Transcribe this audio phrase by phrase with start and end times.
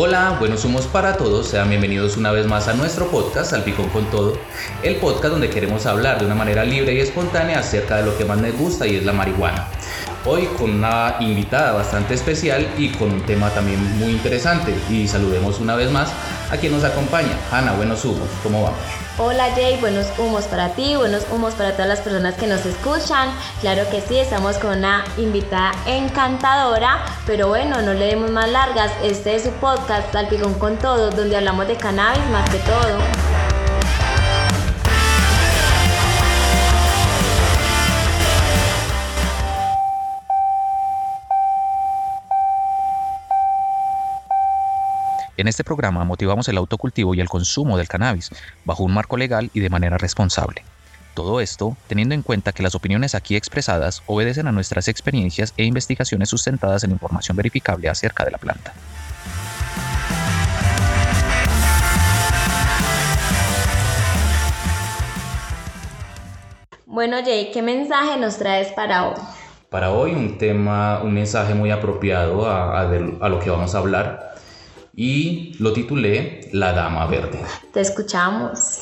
[0.00, 4.04] Hola, buenos humos para todos, sean bienvenidos una vez más a nuestro podcast Salpicón con
[4.12, 4.38] Todo,
[4.84, 8.24] el podcast donde queremos hablar de una manera libre y espontánea acerca de lo que
[8.24, 9.66] más nos gusta y es la marihuana.
[10.24, 14.72] Hoy con una invitada bastante especial y con un tema también muy interesante.
[14.88, 16.12] Y saludemos una vez más
[16.50, 17.36] a quien nos acompaña.
[17.50, 18.78] Ana, buenos humos, ¿cómo vamos?
[19.20, 23.30] Hola Jay, buenos humos para ti, buenos humos para todas las personas que nos escuchan.
[23.60, 28.92] Claro que sí, estamos con una invitada encantadora, pero bueno, no le demos más largas.
[29.02, 33.37] Este es su podcast, Salpicón con Todo, donde hablamos de cannabis más que todo.
[45.38, 48.30] En este programa motivamos el autocultivo y el consumo del cannabis
[48.64, 50.64] bajo un marco legal y de manera responsable.
[51.14, 55.62] Todo esto teniendo en cuenta que las opiniones aquí expresadas obedecen a nuestras experiencias e
[55.62, 58.72] investigaciones sustentadas en información verificable acerca de la planta.
[66.84, 69.14] Bueno Jay, ¿qué mensaje nos traes para hoy?
[69.70, 74.28] Para hoy un tema, un mensaje muy apropiado a, a lo que vamos a hablar
[74.94, 77.40] y lo titulé La Dama Verde.
[77.72, 78.80] Te escuchamos.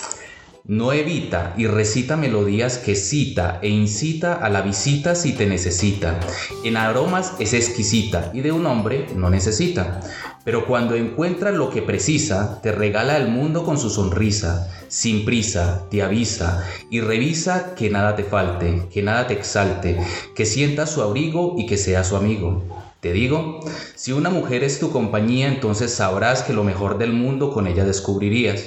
[0.68, 6.18] No evita y recita melodías que cita e incita a la visita si te necesita.
[6.64, 10.00] En aromas es exquisita y de un hombre no necesita.
[10.42, 14.68] Pero cuando encuentra lo que precisa, te regala el mundo con su sonrisa.
[14.88, 20.00] Sin prisa, te avisa y revisa que nada te falte, que nada te exalte,
[20.34, 22.64] que sienta su abrigo y que sea su amigo.
[23.06, 23.60] Te digo,
[23.94, 27.84] si una mujer es tu compañía, entonces sabrás que lo mejor del mundo con ella
[27.84, 28.64] descubrirías,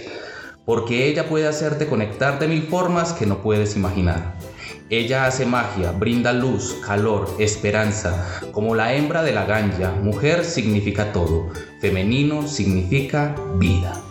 [0.64, 4.36] porque ella puede hacerte conectar de mil formas que no puedes imaginar.
[4.90, 9.92] Ella hace magia, brinda luz, calor, esperanza, como la hembra de la ganja.
[10.02, 11.50] Mujer significa todo,
[11.82, 14.09] femenino significa vida.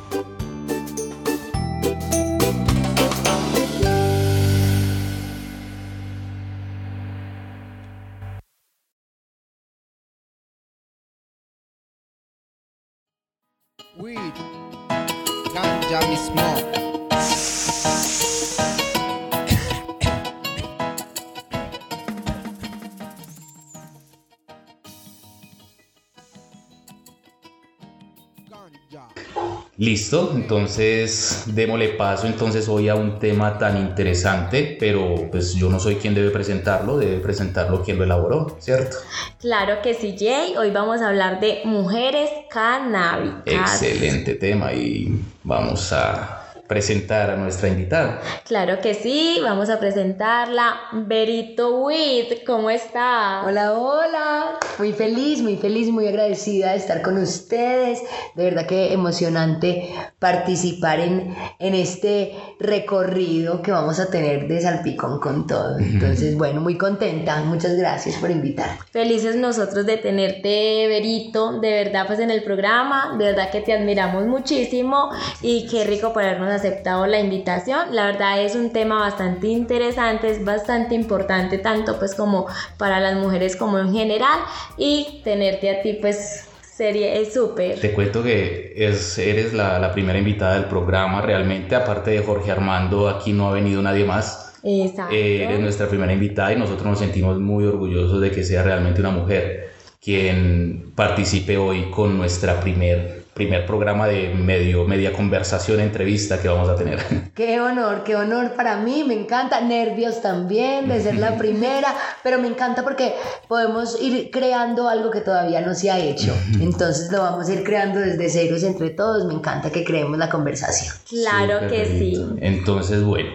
[29.89, 35.81] Listo, entonces démosle paso entonces hoy a un tema tan interesante, pero pues yo no
[35.81, 38.99] soy quien debe presentarlo, debe presentarlo quien lo elaboró, ¿cierto?
[39.41, 40.59] Claro que sí, Jay.
[40.59, 43.83] Hoy vamos a hablar de mujeres canábicas.
[43.83, 46.38] Excelente tema y vamos a
[46.69, 48.21] presentar a nuestra invitada.
[48.45, 50.77] Claro que sí, vamos a presentarla.
[50.93, 53.43] Berito Witt, ¿cómo está?
[53.47, 54.59] Hola, hola.
[54.79, 58.01] Muy feliz, muy feliz, muy agradecida de estar con ustedes.
[58.35, 65.21] De verdad que emocionante participar en, en este recorrido que vamos a tener de Salpicón
[65.21, 65.79] con todo.
[65.79, 67.43] Entonces, bueno, muy contenta.
[67.45, 68.79] Muchas gracias por invitar.
[68.93, 73.17] Felices nosotros de tenerte, Berito, de verdad, pues en el programa.
[73.17, 77.95] De verdad que te admiramos muchísimo y qué rico podernos aceptado la invitación.
[77.95, 82.47] La verdad es un tema bastante interesante, es bastante importante tanto pues como
[82.77, 84.41] para las mujeres como en general
[84.77, 87.81] y tenerte a ti pues sería súper.
[87.81, 92.53] Te cuento que es, eres la, la, primera invitada del programa realmente, aparte de Jorge
[92.53, 94.55] Armando, aquí no ha venido nadie más.
[94.63, 95.15] Exacto.
[95.15, 99.01] Eh, eres nuestra primera invitada y nosotros nos sentimos muy orgullosos de que sea realmente
[99.01, 99.71] una mujer
[100.01, 106.69] quien participe hoy con nuestra primer primer programa de medio, media conversación, entrevista que vamos
[106.69, 106.99] a tener.
[107.35, 111.95] Qué honor, qué honor para mí, me encanta, nervios también de ser la primera,
[112.25, 113.15] pero me encanta porque
[113.47, 117.63] podemos ir creando algo que todavía no se ha hecho, entonces lo vamos a ir
[117.63, 120.93] creando desde ceros entre todos, me encanta que creemos la conversación.
[121.09, 122.21] Claro que sí.
[122.41, 123.31] Entonces, bueno.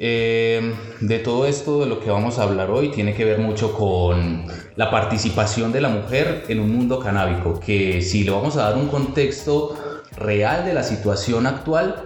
[0.00, 3.72] Eh, de todo esto, de lo que vamos a hablar hoy, tiene que ver mucho
[3.72, 4.44] con
[4.76, 8.76] la participación de la mujer en un mundo canábico, que si le vamos a dar
[8.76, 9.76] un contexto
[10.16, 12.00] real de la situación actual,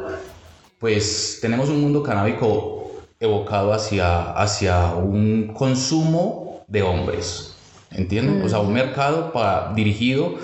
[0.78, 7.54] pues tenemos un mundo canábico evocado hacia, hacia un consumo de hombres,
[7.90, 8.40] ¿entienden?
[8.40, 10.36] O sea, un mercado para, dirigido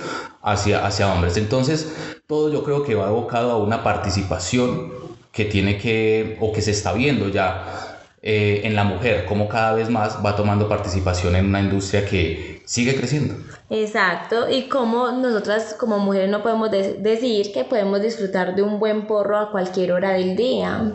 [0.42, 1.38] hacia, hacia hombres.
[1.38, 5.07] Entonces, todo yo creo que va evocado a una participación
[5.38, 9.72] que tiene que, o que se está viendo ya eh, en la mujer, como cada
[9.74, 13.34] vez más va tomando participación en una industria que sigue creciendo.
[13.70, 19.06] Exacto, y como nosotras como mujeres no podemos decir que podemos disfrutar de un buen
[19.06, 20.92] porro a cualquier hora del día.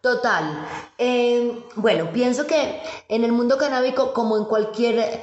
[0.00, 0.44] Total.
[0.98, 5.20] Eh, bueno, pienso que en el mundo canábico, como en cualquier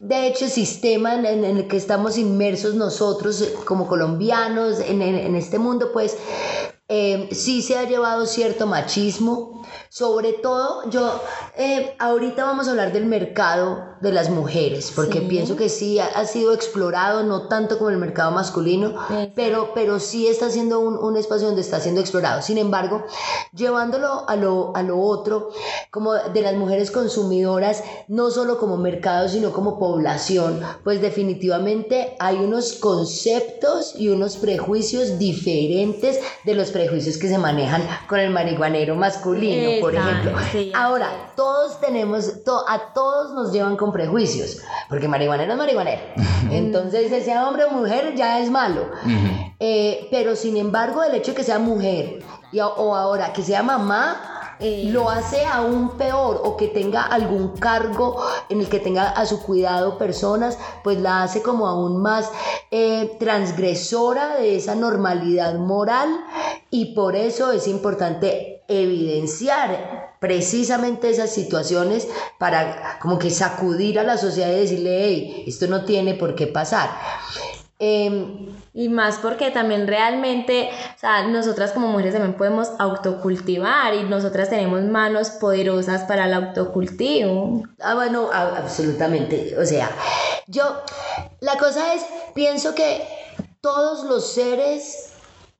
[0.00, 5.16] de hecho el sistema en, en el que estamos inmersos nosotros como colombianos en, en-
[5.18, 6.16] en este mundo, pues
[6.88, 9.66] eh, sí se ha llevado cierto machismo.
[9.90, 11.22] Sobre todo, yo
[11.56, 15.26] eh, ahorita vamos a hablar del mercado de las mujeres, porque Sí.
[15.28, 19.32] pienso que sí ha, ha sido explorado, no tanto como el mercado masculino, Exacto.
[19.34, 22.42] pero, pero sí está siendo un, un espacio donde está siendo explorado.
[22.42, 23.04] Sin embargo,
[23.54, 25.50] llevándolo a lo, a lo otro,
[25.90, 32.36] como de las mujeres consumidoras, no solo como mercado, sino como población, pues definitivamente hay
[32.36, 38.94] unos conceptos y unos prejuicios diferentes de los prejuicios que se manejan con el marihuanero
[38.94, 40.32] masculino, por ejemplo.
[40.52, 44.58] sí, Ahora, todos tenemos, to- a todos nos llevan con prejuicios,
[44.88, 46.02] porque marihuanero es marihuanero.
[46.50, 48.82] Entonces, que sea hombre o mujer ya es malo.
[49.58, 52.20] Eh, pero sin embargo, el hecho de que sea mujer
[52.52, 54.90] y, o ahora que sea mamá, Eh.
[54.90, 59.40] lo hace aún peor o que tenga algún cargo en el que tenga a su
[59.40, 62.28] cuidado personas, pues la hace como aún más
[62.72, 66.08] eh, transgresora de esa normalidad moral
[66.70, 72.06] y por eso es importante evidenciar precisamente esas situaciones
[72.38, 76.46] para como que sacudir a la sociedad y decirle, hey, esto no tiene por qué
[76.46, 76.90] pasar.
[77.80, 84.04] Em, Y más porque también realmente, o sea, nosotras como mujeres también podemos autocultivar y
[84.04, 87.62] nosotras tenemos manos poderosas para el autocultivo.
[87.80, 89.56] Ah, bueno, absolutamente.
[89.58, 89.90] O sea,
[90.46, 90.82] yo,
[91.40, 92.04] la cosa es,
[92.34, 93.02] pienso que
[93.60, 95.12] todos los seres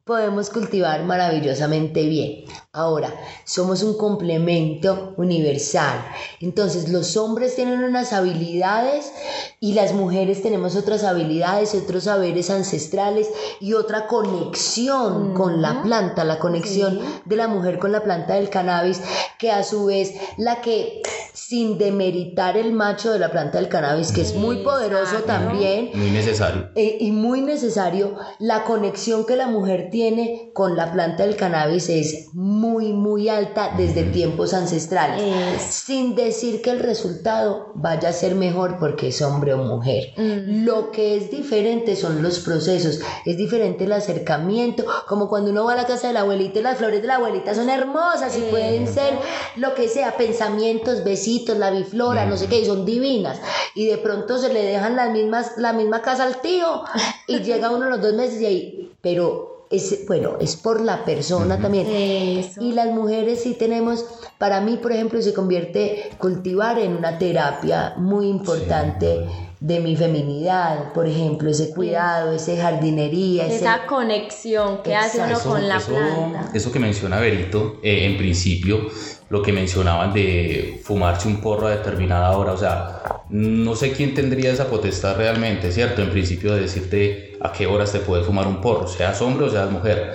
[0.08, 2.46] podemos cultivar maravillosamente bien.
[2.72, 3.14] Ahora,
[3.44, 6.02] somos un complemento universal.
[6.40, 9.12] Entonces, los hombres tienen unas habilidades
[9.60, 13.28] y las mujeres tenemos otras habilidades, otros saberes ancestrales
[13.60, 17.00] y otra conexión con la planta, la conexión Sí.
[17.26, 19.02] de la mujer con la planta del cannabis,
[19.38, 21.02] que a su vez la que,
[21.38, 26.10] sin demeritar el macho de la planta del cannabis, que es muy poderoso también, Muy
[26.10, 26.70] necesario.
[26.74, 31.88] eh, y muy necesario, la conexión que la mujer tiene con la planta del cannabis
[31.88, 35.22] es muy, muy alta desde tiempos ancestrales.
[35.22, 35.62] Es.
[35.62, 40.12] Sin decir que el resultado vaya a ser mejor porque es hombre o mujer.
[40.16, 40.64] Mm.
[40.64, 45.74] Lo que es diferente son los procesos, es diferente el acercamiento, como cuando uno va
[45.74, 48.40] a la casa de la abuelita y las flores de la abuelita son hermosas y
[48.50, 49.14] pueden ser
[49.56, 53.40] lo que sea, pensamientos, besitos, la biflora, no sé qué, y son divinas.
[53.74, 56.84] Y de pronto se le dejan las mismas, la misma casa al tío
[57.26, 61.04] y llega uno a los dos meses y ahí, pero es, bueno, es por la
[61.04, 61.86] persona también.
[61.86, 62.62] Eso.
[62.62, 64.04] Y las mujeres sí tenemos,
[64.38, 69.26] para mí, por ejemplo, se convierte cultivar en una terapia muy importante
[69.60, 73.56] de mi feminidad, por ejemplo, ese cuidado, ese jardinería, ese...
[73.56, 75.50] Esa conexión que hace uno Exacto.
[75.50, 76.50] con la eso, planta.
[76.54, 78.88] eso que menciona Berito, eh, en principio,
[79.30, 84.14] lo que mencionaban de fumarse un porro a determinada hora, o sea, no sé quién
[84.14, 86.00] tendría esa potestad realmente, ¿cierto?
[86.02, 89.50] En principio de decirte a qué horas te puedes fumar un porro, seas hombre o
[89.50, 90.14] seas mujer.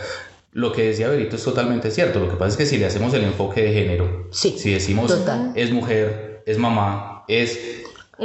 [0.52, 3.14] Lo que decía Berito es totalmente cierto, lo que pasa es que si le hacemos
[3.14, 5.52] el enfoque de género, Sí, si decimos total.
[5.56, 7.60] es mujer, es mamá, es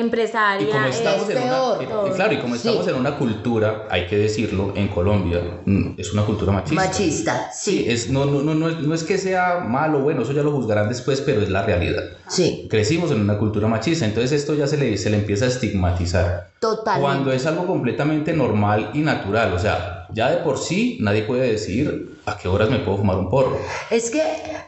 [0.01, 0.67] Empresaria.
[0.69, 2.09] y como estamos es en una, peor.
[2.09, 2.69] y claro, y como Sí.
[2.69, 6.85] estamos en una cultura, hay que decirlo, en Colombia, mm, es una cultura machista.
[6.85, 10.03] Machista, Sí, sí, es, no, no, no, no, es, no es que sea malo o
[10.03, 12.03] bueno, eso ya lo juzgarán después, pero es la realidad.
[12.29, 15.49] sí, Crecimos en una cultura machista, entonces esto ya se le, se le empieza a
[15.49, 16.49] estigmatizar.
[16.61, 17.01] total.
[17.01, 21.51] Cuando es algo completamente normal y natural, o sea, ya de por sí nadie puede
[21.53, 23.57] decir a qué horas me puedo fumar un porro.
[23.91, 24.23] Es que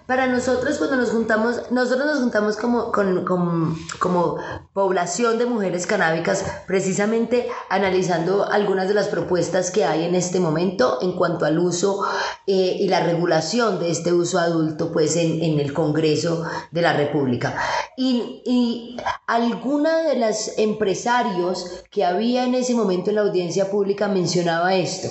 [0.06, 4.36] para nosotros cuando nos juntamos, nosotros nos juntamos como, con, con- como
[4.72, 10.98] población de mujeres canábicas, precisamente analizando algunas de las propuestas que hay en este momento
[11.02, 12.02] en cuanto al uso
[12.46, 16.92] eh, y la regulación de este uso adulto pues en, en el Congreso de la
[16.92, 17.56] República.
[17.96, 24.08] Y, y alguna de las empresarios que había en ese momento en la audiencia pública
[24.08, 25.08] mencionaba esto.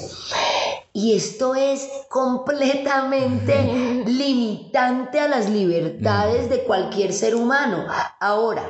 [0.92, 7.86] Y esto es completamente limitante a las libertades de cualquier ser humano.
[8.20, 8.64] Ahora,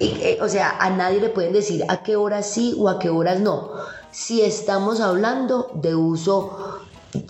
[0.00, 3.10] eh, o sea, a nadie le pueden decir a qué horas sí o a qué
[3.10, 3.70] horas no.
[4.10, 6.80] Si estamos hablando de uso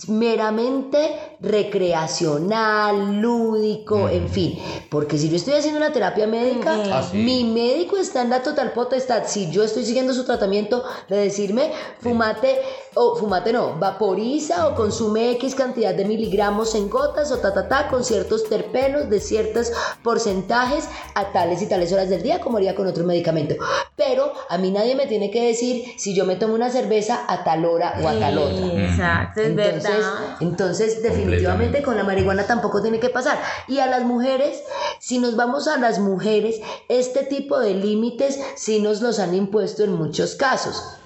[0.08, 4.58] meramente recreacional, lúdico, en fin.
[4.90, 6.92] Porque si yo estoy haciendo una terapia médica, Mm.
[6.92, 7.16] Ah, sí.
[7.18, 11.72] mi médico está en la total potestad, si yo estoy siguiendo su tratamiento, de decirme,
[12.00, 12.60] fumate
[12.94, 17.68] o fumate no, vaporiza o consume X cantidad de miligramos en gotas o ta ta
[17.68, 19.72] ta con ciertos terpenos de ciertos
[20.02, 23.54] porcentajes a tales y tales horas del día como haría con otro medicamento.
[23.96, 27.44] Pero a mí nadie me tiene que decir si yo me tomo una cerveza a
[27.44, 28.66] tal hora o a tal otra.
[28.66, 30.37] Exacto, es Entonces, verdad.
[30.40, 33.40] entonces definitivamente con la marihuana tampoco tiene que pasar.
[33.68, 34.62] Y a las mujeres,
[34.99, 39.84] si nos vamos a las mujeres, este tipo de límites sí nos los han impuesto
[39.84, 40.99] en muchos casos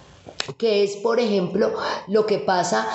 [0.58, 1.72] que es, por ejemplo,
[2.08, 2.86] lo que pasa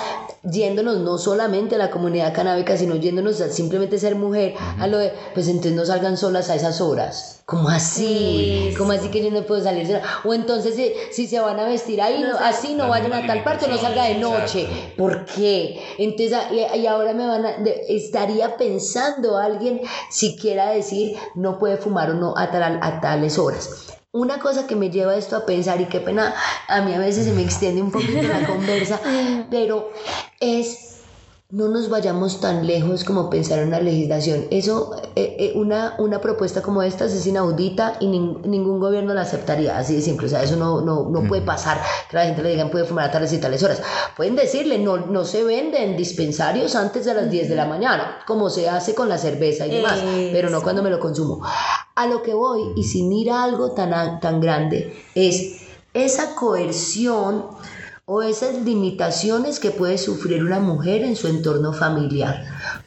[0.42, 4.98] yéndonos no solamente a la comunidad canábica, sino yéndonos a simplemente ser mujer, a lo
[4.98, 7.40] de, pues entonces no salgan solas a esas horas.
[7.44, 8.68] ¿Cómo así?
[8.68, 8.78] Eso.
[8.78, 10.02] ¿Cómo así que yo no puedo salir sola?
[10.24, 13.44] O entonces, si, si se van a vestir ahí, No así no vayan a tal
[13.44, 14.62] parte, no salga de noche.
[14.62, 14.94] exacto.
[14.96, 15.80] ¿Por qué?
[15.98, 17.50] Entonces, y, y ahora me van a,
[17.88, 19.80] estaría pensando alguien
[20.10, 23.98] siquiera decir no puede fumar o no a, tal- a tales horas.
[24.14, 26.34] Una cosa que me lleva esto a pensar, y qué pena,
[26.68, 29.00] a mí a veces se me extiende un poquito la conversa,
[29.50, 29.90] pero
[30.38, 30.91] es
[31.52, 34.46] no nos vayamos tan lejos como pensar en una legislación.
[34.50, 39.20] Eso, eh, eh, una, una propuesta como esta es inaudita y nin- ningún gobierno la
[39.20, 40.28] aceptaría, así de simple.
[40.28, 41.78] O sea, eso no, no, no puede pasar
[42.08, 43.82] que la gente le digan puede fumar a tales y tales horas.
[44.16, 48.20] Pueden decirle, no, no se vende en dispensarios antes de las 10 de la mañana,
[48.26, 50.00] como se hace con la cerveza y demás,
[50.32, 51.42] pero no cuando me lo consumo.
[51.94, 55.58] A lo que voy, y sin ir a algo tan, tan grande, es
[55.92, 57.44] esa coerción
[58.04, 62.44] o esas limitaciones que puede sufrir una mujer en su entorno familiar.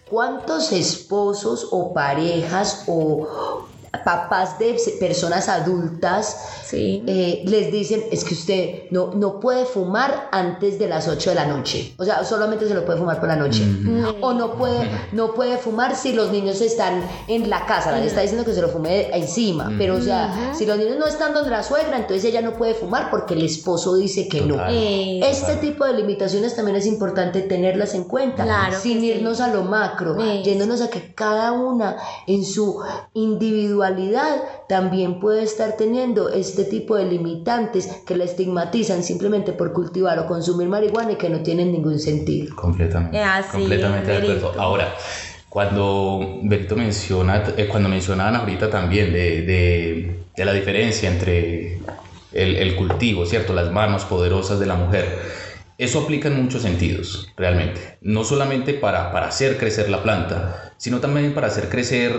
[0.10, 3.65] ¿Cuántos esposos o parejas o
[4.03, 6.38] papás de personas adultas
[6.75, 7.03] Sí.
[7.08, 11.36] eh, les dicen es que usted no, no puede fumar antes de las 8 de
[11.36, 11.94] la noche.
[11.98, 13.63] O sea, solamente se lo puede fumar por la noche.
[14.22, 17.98] O no puede, no puede fumar si los niños están en la casa.
[17.98, 19.72] Le está diciendo que se lo fume encima.
[19.77, 22.74] Pero, o sea, si los niños no están donde la suegra, entonces ella no puede
[22.74, 24.55] fumar porque el esposo dice que no.
[24.70, 29.08] Eh, Este tipo de limitaciones también es importante tenerlas en cuenta, Claro sin sí.
[29.12, 31.96] irnos a lo macro, yéndonos a que cada una
[32.27, 32.82] en su
[33.13, 40.19] individualidad también puede estar teniendo este tipo de limitantes que la estigmatizan simplemente por cultivar
[40.19, 42.55] o consumir marihuana y que no tienen ningún sentido.
[42.55, 43.19] Completamente.
[43.19, 44.62] Así, completamente de acuerdo.
[44.62, 44.93] Ahora,
[45.50, 51.77] cuando Berito menciona, eh, cuando mencionaban ahorita también de, de- de la diferencia entre
[52.34, 53.53] el, el cultivo, ¿cierto?
[53.53, 55.05] Las manos poderosas de la mujer.
[55.77, 57.98] Eso aplica en muchos sentidos, realmente.
[58.01, 62.12] No solamente para, para hacer crecer la planta, sino también para hacer crecer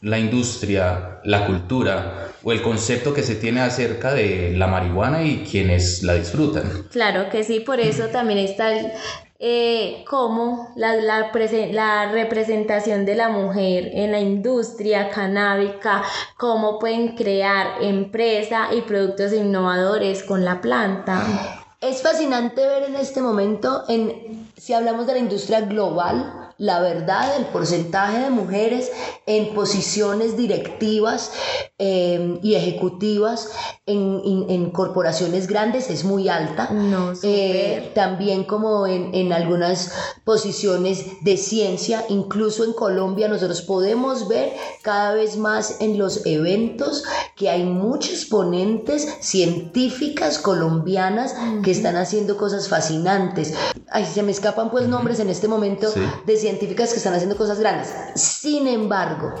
[0.00, 5.42] la industria, la cultura o el concepto que se tiene acerca de la marihuana y
[5.42, 6.86] quienes la disfrutan.
[6.92, 8.92] Claro que sí, por eso también está el,
[9.40, 11.32] eh, cómo la, la,
[11.72, 16.04] la representación de la mujer en la industria canábica,
[16.36, 21.64] cómo pueden crear empresa y productos innovadores con la planta.
[21.80, 27.36] Es fascinante ver en este momento, en, si hablamos de la industria global, la verdad,
[27.36, 28.90] el porcentaje de mujeres
[29.26, 31.32] en posiciones directivas
[31.78, 33.50] eh, y ejecutivas
[33.84, 36.70] en, en- en corporaciones grandes es muy alta.
[36.72, 39.92] No, Eh, también como en, en algunas
[40.24, 44.52] posiciones de ciencia, incluso en Colombia nosotros podemos ver
[44.82, 47.04] cada vez más en los eventos
[47.36, 53.52] que hay muchas ponentes científicas colombianas que están haciendo cosas fascinantes.
[53.90, 56.00] Ay, se me escapan pues nombres en este momento Sí.
[56.26, 57.88] de científicas que están haciendo cosas grandes.
[58.14, 59.32] Sin embargo,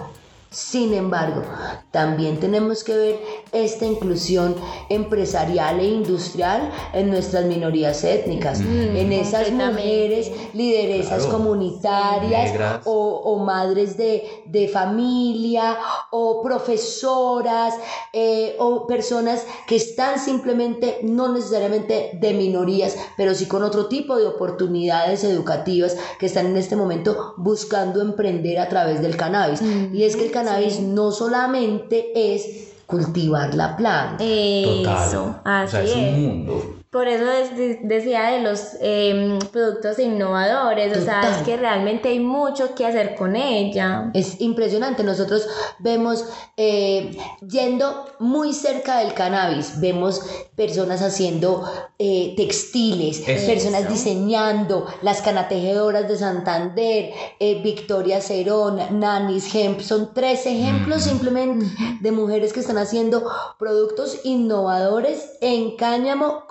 [0.56, 1.42] sin embargo,
[1.90, 3.20] también tenemos que ver
[3.52, 4.56] esta inclusión
[4.88, 11.38] empresarial e industrial en nuestras minorías étnicas, en esas mujeres lideresas Claro.
[11.38, 15.76] comunitarias o madres de, de familia
[16.10, 17.74] o profesoras
[18.14, 24.16] eh, o personas que están simplemente, no necesariamente de minorías, pero sí con otro tipo
[24.16, 29.60] de oportunidades educativas que están en este momento buscando emprender a través del cannabis.
[29.92, 30.45] Y es que el cannabis
[30.80, 34.18] no solamente es cultivar la planta.
[34.18, 35.08] Total.
[35.08, 35.96] Eso, o así sea, es es.
[35.96, 36.75] un mundo.
[36.90, 42.08] Por eso es- de- decía de los em, productos innovadores, o sea, es que realmente
[42.08, 44.10] hay mucho que hacer con ella.
[44.14, 45.02] Es impresionante.
[45.04, 45.46] Nosotros
[45.80, 46.24] vemos,
[46.56, 47.16] eh,
[47.46, 50.22] yendo muy cerca del cannabis, vemos
[50.54, 51.64] personas haciendo
[51.98, 59.80] eh, textiles, personas diseñando, las canatejedoras de Santander, eh, Victoria Cerón, Nanis Hemp.
[59.80, 61.66] Son tres ejemplos simplemente
[62.00, 63.22] de mujeres que están haciendo
[63.58, 66.44] productos innovadores en cáñamo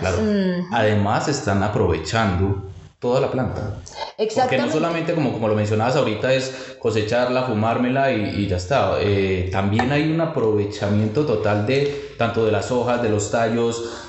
[0.00, 0.18] Claro.
[0.22, 0.74] Mm.
[0.74, 3.60] Además están aprovechando toda la planta.
[3.84, 4.66] Porque Exactamente.
[4.66, 8.94] no solamente, como, como lo mencionabas ahorita, es cosecharla, fumármela y, y ya está.
[9.00, 14.08] Eh, también hay un aprovechamiento total de tanto de las hojas, de los tallos,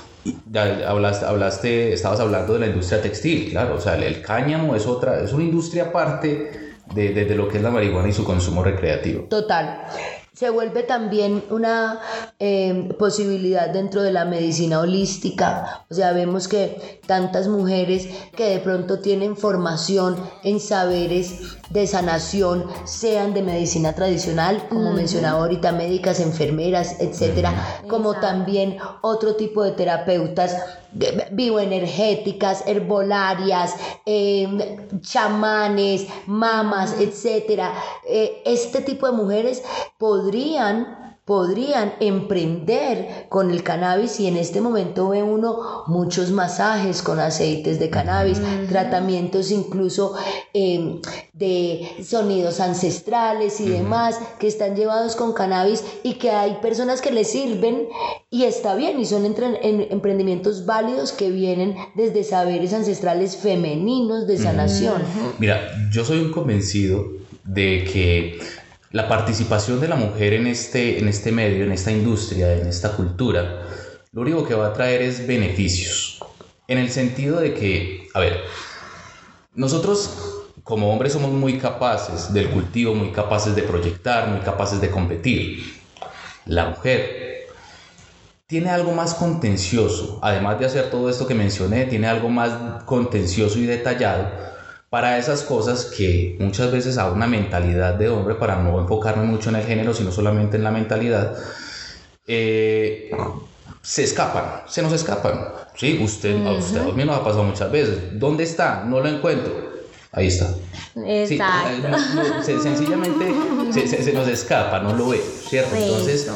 [0.86, 4.86] hablaste, hablaste, estabas hablando de la industria textil, claro, o sea, el, el cáñamo es
[4.86, 8.24] otra, es una industria aparte de, de- de lo que es la marihuana y su
[8.24, 9.24] consumo recreativo.
[9.24, 9.80] Total.
[10.34, 12.00] Se vuelve también una
[12.40, 15.84] eh, posibilidad dentro de la medicina holística.
[15.88, 22.64] O sea, vemos que tantas mujeres que de pronto tienen formación en saberes de sanación,
[22.84, 27.52] sean de medicina tradicional, como mencionaba ahorita, médicas, enfermeras, etcétera,
[27.88, 28.26] como Exacto.
[28.26, 30.56] también otro tipo de terapeutas
[30.92, 33.74] de- bioenergéticas, herbolarias,
[34.06, 37.72] eh, chamanes, mamas, etcétera.
[38.06, 39.62] Eh, este tipo de mujeres
[39.98, 40.23] podrían
[41.24, 47.78] podrían emprender con el cannabis y en este momento ve uno muchos masajes con aceites
[47.78, 50.14] de cannabis, tratamientos incluso
[50.52, 51.00] eh,
[51.32, 57.10] de sonidos ancestrales y demás que están llevados con cannabis y que hay personas que
[57.10, 57.88] les sirven
[58.30, 64.26] y está bien y son entre- en- emprendimientos válidos que vienen desde saberes ancestrales femeninos
[64.26, 65.02] de sanación.
[65.38, 65.58] Mira,
[65.90, 67.06] yo soy un convencido
[67.44, 68.38] de que
[68.94, 72.92] la participación de la mujer en este, en este medio, en esta industria, en esta
[72.92, 73.66] cultura,
[74.12, 76.20] lo único que va a traer es beneficios.
[76.68, 78.42] En el sentido de que, a ver,
[79.52, 84.92] nosotros como hombres somos muy capaces del cultivo, muy capaces de proyectar, muy capaces de
[84.92, 85.74] competir.
[86.46, 87.48] La mujer
[88.46, 93.58] tiene algo más contencioso, además de hacer todo esto que mencioné, tiene algo más contencioso
[93.58, 94.53] y detallado
[94.94, 99.48] para esas cosas que muchas veces a una mentalidad de hombre, para no enfocarme mucho
[99.48, 101.34] en el género, sino solamente en la mentalidad,
[102.28, 103.10] eh,
[103.82, 105.48] se escapan, se nos escapan.
[105.74, 107.98] Sí, usted, a usted, a mí nos ha pasado muchas veces.
[108.20, 108.84] ¿Dónde está?
[108.84, 109.52] No lo encuentro.
[110.12, 110.46] Ahí está.
[110.94, 111.88] Sí, Exacto.
[111.88, 113.34] no, no, sencillamente
[113.72, 115.74] se, se- se nos escapa, no lo ve, ¿cierto?
[115.74, 116.30] Entonces,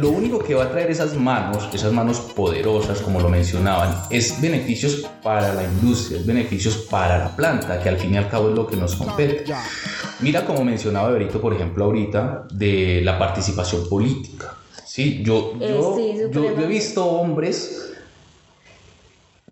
[0.00, 4.40] lo único que va a traer esas manos, esas manos poderosas, como lo mencionaban, es
[4.40, 8.48] beneficios para la industria, es beneficios para la planta, que al fin y al cabo
[8.50, 9.44] es lo que nos compete.
[10.20, 14.54] Mira como mencionaba Berito, por ejemplo, ahorita, de la participación política.
[14.84, 17.92] Sí, yo, Eh, yo, sí, yo- yo he visto hombres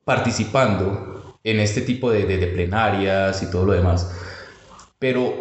[0.04, 4.10] participando en este tipo de, de- de plenarias y todo lo demás,
[4.98, 5.32] pero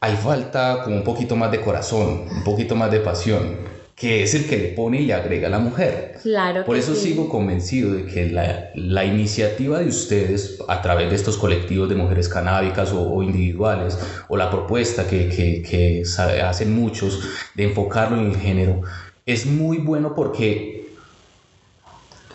[0.00, 3.56] hay falta como un poquito más de corazón, un poquito más de pasión,
[3.94, 6.16] que es el que le pone y le agrega a la mujer.
[6.22, 7.10] Claro Por eso sí.
[7.10, 11.94] sigo convencido de que la, la iniciativa de ustedes a través de estos colectivos de
[11.94, 16.02] mujeres canábicas o, o individuales, o la propuesta que, que- que
[16.42, 17.20] hacen muchos
[17.54, 18.80] de enfocarlo en el género,
[19.26, 20.86] es muy bueno porque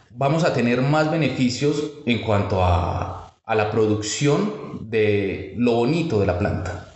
[0.09, 6.25] vamos a tener más beneficios en cuanto a, a la producción de lo bonito de
[6.27, 6.86] la planta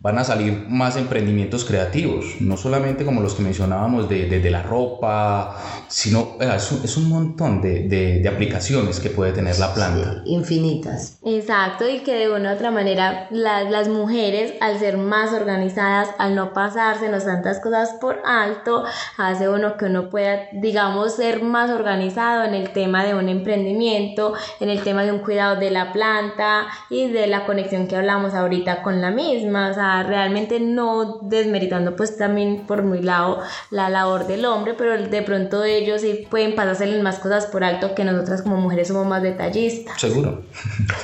[0.00, 4.50] van a salir más emprendimientos creativos, no solamente como los que mencionábamos de, de- de
[4.50, 5.56] la ropa,
[5.88, 10.22] sino es, un, es un montón de, de- de aplicaciones que puede tener la planta.
[10.24, 11.18] Infinitas.
[11.24, 16.08] Exacto, y que de una u otra manera la- las mujeres, al ser más organizadas,
[16.18, 18.84] al no pasársenos tantas cosas por alto,
[19.18, 24.32] hace uno que uno pueda, digamos, ser más organizado en el tema de un emprendimiento,
[24.60, 28.32] en el tema de un cuidado de la planta y de la conexión que hablamos
[28.32, 29.68] ahorita con la misma.
[29.70, 34.96] O sea, realmente no desmeritando pues también por muy lado la labor del hombre, pero
[34.96, 39.06] de pronto ellos sí pueden pasarse más cosas por alto que nosotras como mujeres somos
[39.06, 40.00] más detallistas.
[40.00, 40.42] Seguro.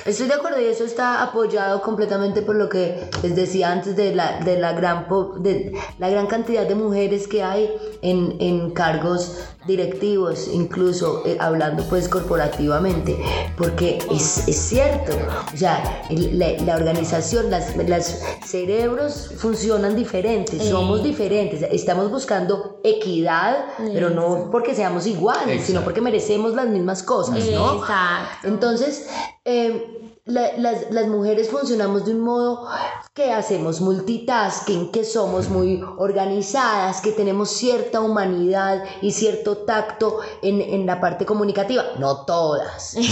[0.05, 4.15] Estoy de acuerdo y eso está apoyado completamente por lo que les decía antes de
[4.15, 7.71] la, de la, gran, po- de la gran cantidad de mujeres que hay
[8.03, 13.17] en, en cargos directivos, incluso eh, hablando pues corporativamente,
[13.57, 15.13] porque es, es cierto,
[15.53, 22.81] o sea, el- la, la organización, las, las cerebros funcionan diferentes, somos diferentes, estamos buscando
[22.85, 27.75] equidad, pero no porque seamos iguales, sino porque merecemos las mismas cosas, ¿no?
[27.81, 28.49] Exacto.
[28.49, 29.07] Entonces,
[29.45, 29.96] eh,
[30.27, 32.67] la- las, las mujeres funcionamos de un modo
[33.15, 40.61] que hacemos multitasking, que somos muy organizadas, que tenemos cierta humanidad y cierto tacto en,
[40.61, 41.83] en la parte comunicativa.
[41.99, 42.95] No todas.
[42.97, 43.03] o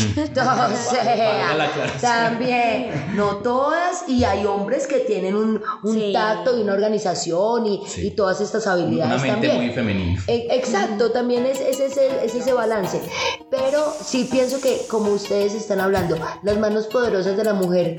[0.91, 4.09] sea, también, no todas.
[4.09, 6.13] Y hay hombres que tienen un, un Sí.
[6.13, 8.09] tacto y una organización y, Sí.
[8.09, 9.57] y todas estas Una habilidades mente también.
[9.67, 10.23] muy femenina.
[10.27, 13.01] E- Exacto, también es, es ese, es ese balance.
[13.51, 17.99] Pero sí pienso que, como ustedes están hablando, las manos poderosas de la mujer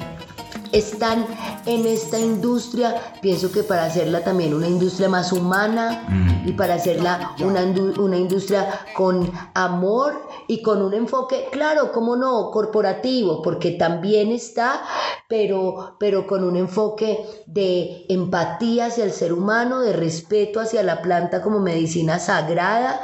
[0.77, 1.25] están
[1.65, 2.95] en esta industria.
[3.21, 6.05] Pienso que para hacerla también una industria más humana,
[6.45, 7.61] y para hacerla una,
[7.97, 14.81] una industria con amor y con un enfoque, claro, cómo no, corporativo, porque también está,
[15.27, 21.01] pero, pero con un enfoque de empatía hacia el ser humano, de respeto hacia la
[21.01, 23.01] planta como medicina sagrada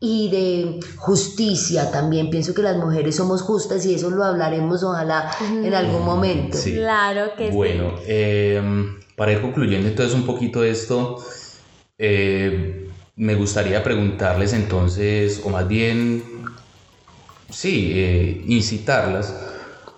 [0.00, 2.30] y de justicia también.
[2.30, 6.56] Pienso que las mujeres somos justas y eso lo hablaremos ojalá en algún momento.
[6.56, 6.72] Sí.
[7.10, 7.54] Claro que sí.
[7.54, 8.60] Bueno, eh,
[9.16, 11.24] para ir concluyendo entonces un poquito esto,
[11.96, 16.22] eh, me gustaría preguntarles entonces, o más bien,
[17.48, 19.34] sí, eh, incitarlas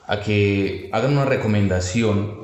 [0.07, 2.39] a que hagan una recomendación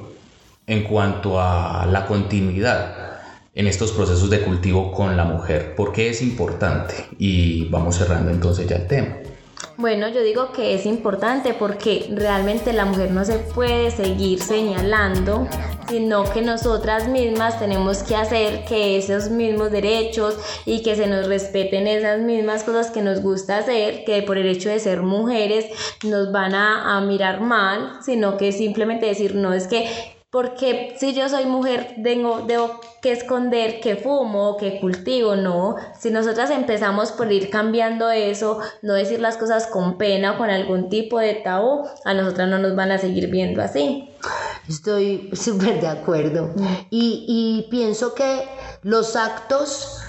[0.66, 3.20] en cuanto a la continuidad
[3.55, 5.76] en estos procesos de cultivo con la mujer.
[5.76, 7.07] ¿Por qué es importante?
[7.18, 9.16] Y vamos cerrando entonces ya el tema.
[9.79, 15.47] Bueno, yo digo que es importante porque realmente la mujer no se puede seguir señalando,
[15.87, 21.29] sino que nosotras mismas tenemos que hacer que esos mismos derechos y que se nos
[21.29, 25.67] respeten esas mismas cosas que nos gusta hacer, que por el hecho de ser mujeres
[26.05, 31.29] nos van a, mirar mal, sino que simplemente decir, no es que porque si yo
[31.29, 35.77] soy mujer tengo, debo que esconder que fumo, que cultivo, no.
[35.99, 40.51] Si nosotras empezamos por ir cambiando eso, no decir las cosas con pena o con
[40.51, 44.11] algún tipo de tabú, a nosotras no nos van a seguir viendo así.
[44.69, 46.53] Estoy súper de acuerdo.
[46.91, 48.49] Y, y pienso que
[48.83, 50.01] los actos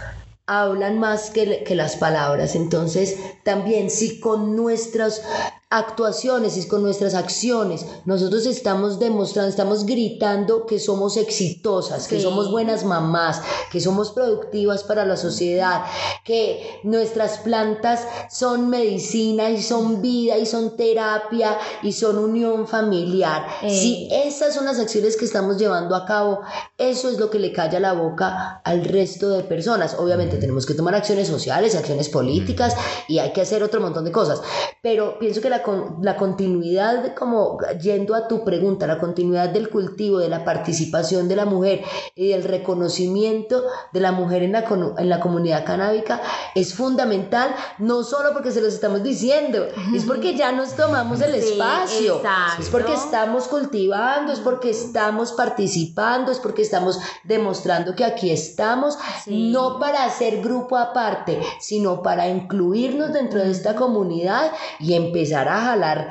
[0.48, 2.56] hablan más que, que las palabras.
[2.56, 5.22] Entonces, también si con nuestras
[5.70, 12.50] actuaciones y con nuestras acciones nosotros estamos demostrando, estamos gritando que somos exitosas, que somos
[12.50, 15.84] buenas mamás, que somos productivas para la sociedad,
[16.24, 23.46] que nuestras plantas son medicina y son vida y son terapia y son unión familiar.
[23.62, 23.70] Eh.
[23.70, 26.42] Si esas son las acciones que estamos llevando a cabo,
[26.78, 29.96] eso es lo que le calla la boca al resto de personas.
[30.00, 32.74] Obviamente tenemos que tomar acciones sociales, acciones políticas
[33.10, 34.42] y hay que hacer otro montón de cosas.
[34.82, 35.57] Pero pienso que la,
[36.02, 41.36] la continuidad, como yendo a tu pregunta, la continuidad del cultivo, de la participación de
[41.36, 41.82] la mujer
[42.16, 44.66] y del reconocimiento de la mujer en la,
[44.98, 46.22] en la comunidad canábica
[46.56, 49.66] es fundamental, no solo porque se los estamos diciendo,
[49.96, 52.62] es porque ya nos tomamos el Sí, espacio, exacto.
[52.64, 58.98] es porque estamos cultivando, es porque estamos participando, es porque estamos demostrando que aquí estamos,
[59.24, 59.52] Sí.
[59.52, 65.62] no para hacer grupo aparte, sino para incluirnos dentro de esta comunidad y empezar a
[65.62, 66.10] jalar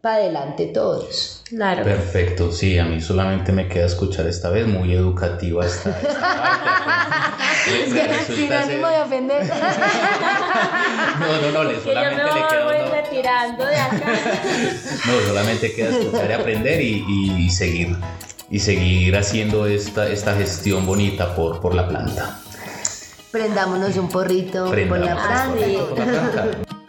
[0.00, 1.42] para adelante todos.
[1.48, 1.82] Claro.
[1.84, 6.20] Perfecto, sí, a mí solamente me queda escuchar esta vez, muy educativa esta, esta
[8.06, 8.34] parte.
[8.34, 9.52] Sin ánimo ser- de ofender.
[11.20, 14.02] No, no, no, le- Que yo solamente me le queda voy uno- retirando de acá.
[15.06, 17.04] No, solamente queda escuchar y aprender y,
[17.46, 17.96] y seguir.
[18.50, 22.40] Y seguir haciendo esta, esta gestión bonita por, por la planta.
[23.30, 25.46] Prendámonos un porrito la planta.
[25.88, 26.79] por la planta.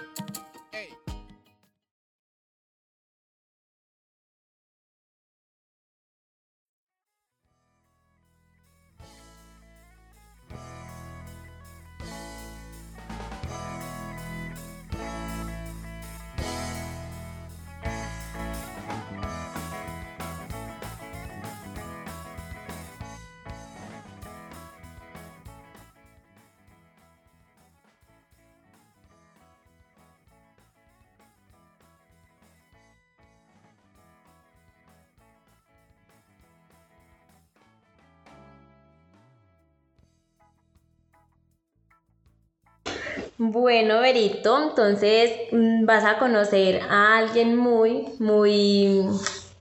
[43.44, 49.04] Bueno, Berito, entonces mm, vas a conocer a alguien muy, muy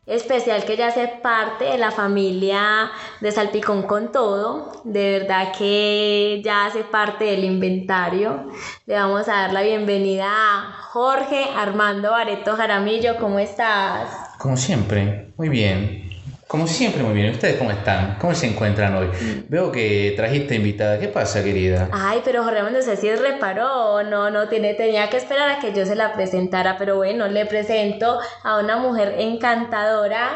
[0.05, 2.90] especial que ya hace parte de la familia
[3.23, 4.83] de Salpicón con Todo.
[4.85, 8.51] De verdad que ya hace parte del inventario.
[8.85, 13.16] Le vamos a dar la bienvenida a Jorge Armando Bareto Jaramillo.
[13.16, 14.11] ¿Cómo estás?
[14.37, 16.10] Como siempre, muy bien.
[16.51, 17.31] Como siempre, muy bien.
[17.31, 18.17] ¿Ustedes cómo están?
[18.21, 19.07] ¿Cómo se encuentran hoy?
[19.49, 20.99] Veo que trajiste invitada.
[20.99, 21.89] ¿Qué pasa, querida?
[21.93, 25.59] Ay, pero Jorge, no sé si es reparó, no, no, tiene, tenía que esperar a
[25.61, 30.29] que yo se la presentara, pero bueno, le presento a una mujer encantadora,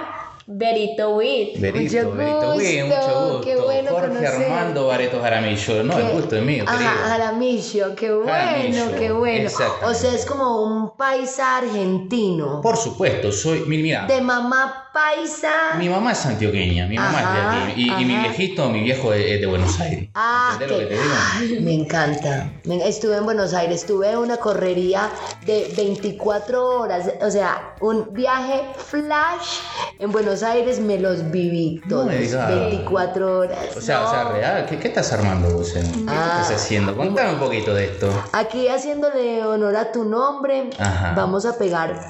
[0.46, 1.58] Berito Witt.
[1.58, 4.26] Berito, Mucho Berito, bien, mucho gusto, qué bueno Jorge.
[4.26, 5.82] Armando Bareto Jaramillo.
[5.82, 6.90] No, el Qué- gusto es mío, querido.
[6.90, 9.50] Ajá, Jaramillo, qué bueno, Jaramillo, qué bueno.
[9.82, 12.60] O sea, es como un paisa argentino.
[12.60, 13.60] Por supuesto, soy.
[13.66, 15.74] mi- Mira, De mamá paisa.
[15.78, 17.82] mi mamá es antioqueña, mi mamá Ajá, es de aquí.
[17.82, 20.08] Y, y mi viejito, mi viejo es, de Buenos Aires.
[20.14, 21.14] Ah, ¿Entendés lo qué- que te digo?
[21.36, 22.52] Ay, me encanta.
[22.86, 25.10] Estuve en Buenos Aires, estuve en una correría
[25.44, 29.58] de 24 horas, o sea, un viaje flash
[29.98, 32.48] en Buenos Aires me los viví No todos, me digas.
[32.48, 33.76] 24 horas.
[33.76, 35.74] O sea, o sea, real, ¿qué, qué estás armando vos?
[35.76, 35.82] eh?
[35.82, 36.38] ¿Qué Ah.
[36.42, 36.96] estás haciendo?
[36.96, 38.08] Contame un poquito de esto.
[38.32, 41.14] Aquí haciéndole honor a tu nombre, Ajá.
[41.16, 42.08] vamos a pegar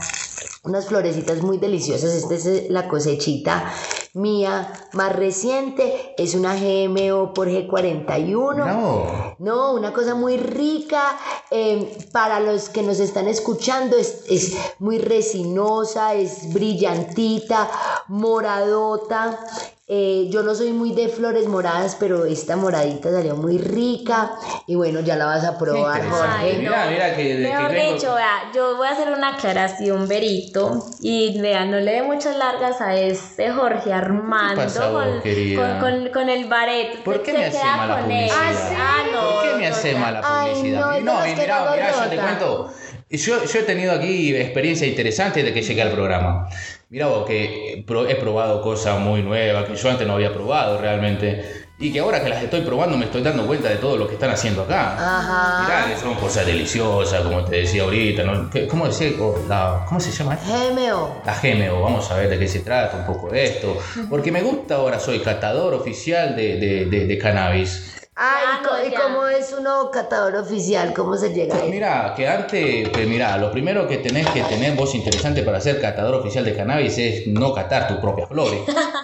[0.65, 2.13] unas florecitas muy deliciosas.
[2.15, 3.73] Esta es eh, la cosechita
[4.15, 6.15] mía más reciente.
[6.17, 8.57] Es una GMO por G41.
[8.57, 9.37] No.
[9.39, 11.19] No, una cosa muy rica.
[11.51, 17.71] eh, para los que nos están escuchando, es, es muy resinosa, es brillantita,
[18.09, 19.39] moradota.
[19.87, 24.31] Eh, yo no soy muy de flores moradas, pero esta moradita salió muy rica.
[24.67, 26.57] Y bueno, ya la vas a probar, Jorge.
[26.59, 30.83] Mira, mira que- Mejor que dicho, vea, yo voy a hacer una aclaración, Berito.
[31.03, 36.29] Y vean, no le dé muchas largas a este Jorge Armando con, con, con- con
[36.31, 37.05] el bareto.
[37.05, 38.31] ¿Por qué se me hace queda mala con él.
[38.31, 38.41] publicidad?
[38.41, 38.75] Ah, sí.
[38.79, 39.21] Ah, no.
[39.35, 40.81] ¿Por qué me hace no, mala Ay, publicidad?
[40.81, 42.71] no, no, mira, no mira, yo te cuento.
[43.11, 46.49] Yo, yo he tenido aquí experiencia interesante de que llegué al programa.
[46.95, 51.65] Mira vos, que he probado cosas muy nuevas que yo antes no había probado realmente.
[51.77, 54.15] Y que ahora que las estoy probando me estoy dando cuenta de todo lo que
[54.15, 54.93] están haciendo acá.
[54.95, 55.63] Ajá.
[55.65, 58.23] Mirá que son cosas deliciosas, como te decía ahorita.
[58.23, 58.49] ¿no?
[58.49, 59.11] ¿Qué- ¿Cómo, decía?
[59.19, 60.37] Oh, la- ¿Cómo se llama?
[60.47, 61.21] GMO.
[61.27, 63.77] La GMO, vamos a ver de qué se trata un poco de esto.
[64.09, 67.94] Porque me gusta ahora, soy catador oficial de, de- de- de cannabis.
[68.17, 70.93] Ay, Ah, co- ¿y cómo es uno catador oficial?
[70.95, 74.43] ¿Cómo se llega a Pues mira, que antes, pues mira, lo primero que tenés que
[74.45, 78.61] tener vos interesante para ser catador oficial de cannabis es no catar tus propias flores.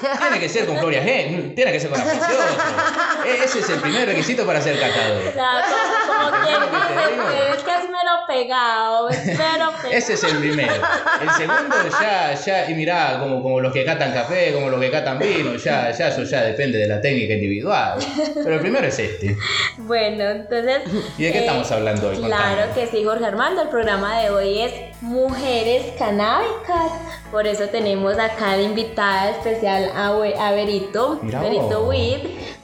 [0.00, 0.06] Sí.
[0.20, 2.22] Tiene que ser con flores G, tiene que ser con afición.
[3.26, 5.22] E- Ese es el primer requisito para ser catador.
[5.28, 7.28] O sea, como, como quien ¿Entendés lo que te digo?
[7.28, 9.90] dice, es que es mero pegado, es mero pegado.
[9.90, 10.74] Ese es el primero.
[11.20, 14.90] El segundo ya, ya, y mirá, como, como los que catan café, como los que
[14.90, 17.98] catan vino, ya, ya eso ya depende de la técnica individual.
[18.34, 19.36] Pero el primero es este.
[19.78, 20.82] Bueno, entonces.
[21.18, 22.16] ¿Y de qué eh, estamos hablando hoy?
[22.18, 23.62] Claro que sí, Jorge Armando.
[23.62, 26.92] El programa de hoy es Mujeres Canábicas.
[27.30, 31.88] Por eso tenemos acá de invitada especial a, a Berito, Mira Berito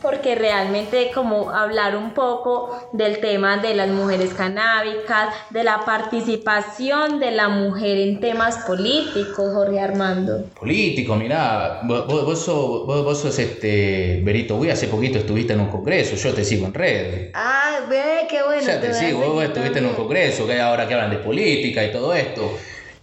[0.04, 7.18] porque realmente como hablar un poco del tema de las mujeres canábicas, de la participación
[7.20, 10.44] de la mujer en temas políticos, Jorge Armando.
[10.60, 15.60] Político, mirá, vos, vos, sos, vos, vos sos este Berito Uy, hace poquito estuviste en
[15.60, 17.30] un congreso, yo te sigo en redes.
[17.32, 18.62] Ah, ve, qué bueno.
[18.62, 21.82] ya te a sigo, vos estuviste en un congreso, que ahora que hablan de política
[21.82, 22.58] y todo esto.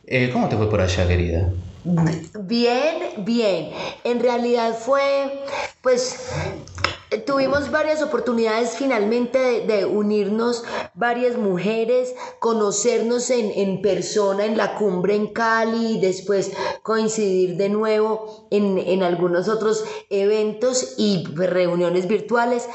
[0.05, 1.49] Eh, ¿Cómo te fue por allá, querida?
[1.83, 3.71] Bien, bien.
[4.03, 5.43] En realidad fue,
[5.81, 6.27] pues,
[7.25, 10.63] tuvimos varias oportunidades finalmente de, unirnos
[10.93, 16.51] varias mujeres, conocernos en, en persona en la cumbre en Cali, y después
[16.83, 22.69] coincidir de nuevo en, en algunos otros eventos y reuniones virtuales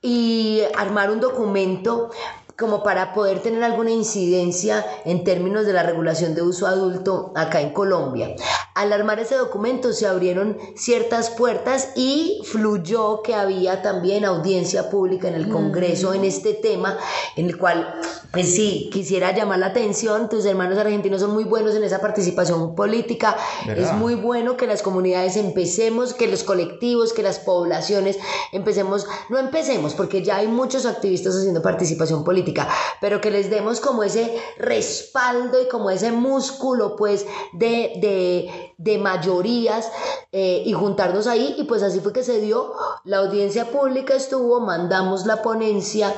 [0.00, 2.10] y armar un documento
[2.58, 7.60] como para poder tener alguna incidencia en términos de la regulación de uso adulto acá
[7.60, 8.34] en Colombia.
[8.74, 15.28] Al armar ese documento se abrieron ciertas puertas y fluyó que había también audiencia pública
[15.28, 16.98] en el Congreso en este tema,
[17.36, 17.94] en el cual,
[18.32, 22.74] pues sí, quisiera llamar la atención, tus hermanos argentinos son muy buenos en esa participación
[22.74, 23.84] política, ¿Verdad?
[23.84, 28.18] es muy bueno que las comunidades empecemos, que los colectivos, que las poblaciones
[28.52, 32.47] empecemos, no empecemos, porque ya hay muchos activistas haciendo participación política,
[33.00, 38.96] pero que les demos como ese respaldo y como ese músculo, pues, de, de, de
[38.96, 39.90] mayorías
[40.32, 41.54] eh, y juntarnos ahí.
[41.58, 42.72] Y pues así fue que se dio.
[43.04, 46.12] La audiencia pública estuvo, mandamos la ponencia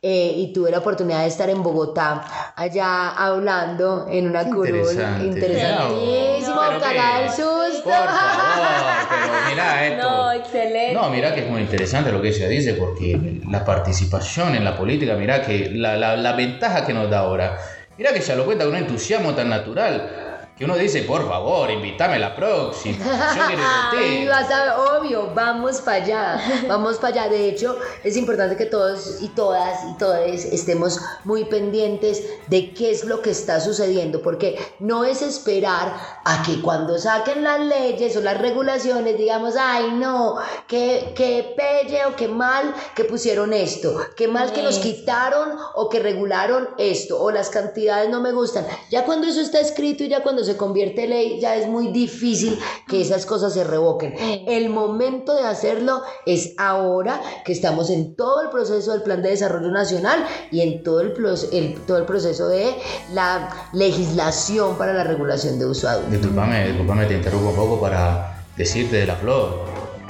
[0.00, 4.76] eh, y tuve la oportunidad de estar en Bogotá, allá hablando en una curul.
[4.78, 5.24] Interesante.
[5.26, 7.82] Interesantísimo, Pero cagada qué- el susto.
[7.84, 10.08] Por favor, pero mirá esto.
[10.10, 10.92] No, excelente.
[10.94, 14.76] No, mirá que es muy interesante lo que ella dice, porque la participación en la
[14.76, 17.58] política, mirá que la, la, la ventaja que nos da ahora,
[17.98, 21.68] mirá que ella lo cuenta con un entusiasmo tan natural, que uno dice, por favor,
[21.68, 22.96] invítame la próxima,
[23.36, 24.30] yo quiero ir Y contigo.
[24.30, 27.28] vas a, obvio, vamos para allá, vamos para allá.
[27.28, 32.92] De hecho, es importante que todos y todas y todos estemos muy pendientes de qué
[32.92, 35.92] es lo que está sucediendo, porque no es esperar
[36.24, 40.36] a que cuando saquen las leyes o las regulaciones digamos, ay no,
[40.68, 45.88] qué, qué pelle o qué mal que pusieron esto, qué mal que nos quitaron o
[45.88, 48.64] que regularon esto, o las cantidades no me gustan.
[48.90, 51.88] Ya cuando eso está escrito y ya cuando se convierte en ley, ya es muy
[51.88, 54.14] difícil que esas cosas se revoquen.
[54.46, 59.30] El momento de hacerlo es ahora que estamos en todo el proceso del Plan de
[59.30, 61.14] Desarrollo Nacional y en todo el,
[61.52, 62.74] el- todo el proceso de
[63.12, 66.10] la legislación para la regulación de uso adulto.
[66.10, 69.64] Disculpame, disculpame, te interrumpo un poco para decirte de la flor.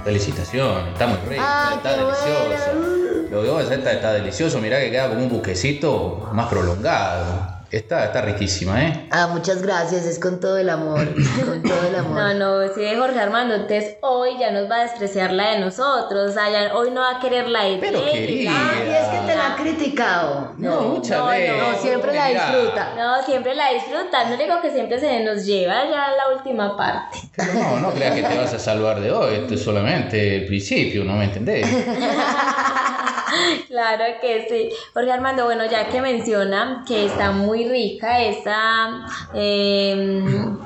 [0.05, 2.73] Felicitaciones, está muy rica, Ah, está qué deliciosa.
[2.75, 3.05] bueno.
[3.31, 7.54] Lo que vos está, está delicioso, mirá que queda como un buquecito más prolongado.
[7.75, 9.09] Está, está riquísima, ¿eh?
[9.11, 11.09] Ah, muchas gracias, es con todo el amor,
[11.45, 12.35] con todo el amor.
[12.35, 16.31] No, no, sí, Jorge Armando, entonces hoy ya nos va a despreciar la de nosotros,
[16.31, 18.53] o sea, ya hoy no va a querer la de Pero, querida.
[18.55, 20.53] Ay, es que te la ha criticado.
[20.57, 21.57] No, muchas no, veces.
[21.59, 22.93] no, siempre la disfruta.
[22.97, 27.19] No, siempre la disfruta, no digo que siempre se nos lleva ya la última parte.
[27.35, 30.47] Pero no, no creas que te vas a salvar de hoy, esto es solamente el
[30.47, 31.67] principio, ¿no me entendés?
[33.69, 34.77] Claro que sí.
[34.93, 40.59] Jorge Armando, bueno, ya que menciona que está muy rica esta, em,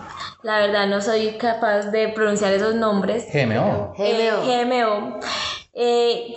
[0.42, 3.26] la verdad no soy capaz de pronunciar esos nombres.
[3.32, 3.94] GMO.
[3.98, 4.44] Eh, GMO.
[4.44, 5.20] GMO.
[5.74, 6.34] Eh,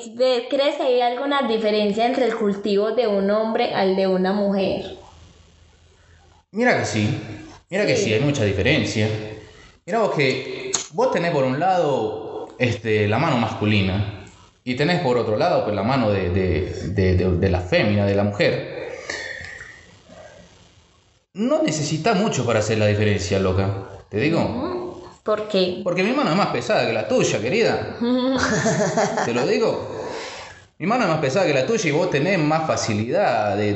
[0.49, 4.97] ¿Crees que hay alguna diferencia entre el cultivo de un hombre al de una mujer?
[6.51, 7.19] Mira que sí,
[7.69, 8.05] mira que Sí.
[8.05, 9.07] sí, hay mucha diferencia.
[9.85, 14.20] Mira vos que vos tenés por un lado este, la mano masculina
[14.63, 18.23] y tenés por otro lado pues, la mano de, de, de- la fémina, de la
[18.23, 18.81] mujer.
[21.33, 23.69] No necesita mucho para hacer la diferencia, loca.
[24.09, 25.01] Te digo.
[25.23, 25.81] ¿Por qué?
[25.83, 27.95] Porque mi mano es más pesada que la tuya, querida.
[29.25, 29.97] Te lo digo.
[30.79, 33.73] Mi mano es más pesada que la tuya y vos tenés más facilidad de-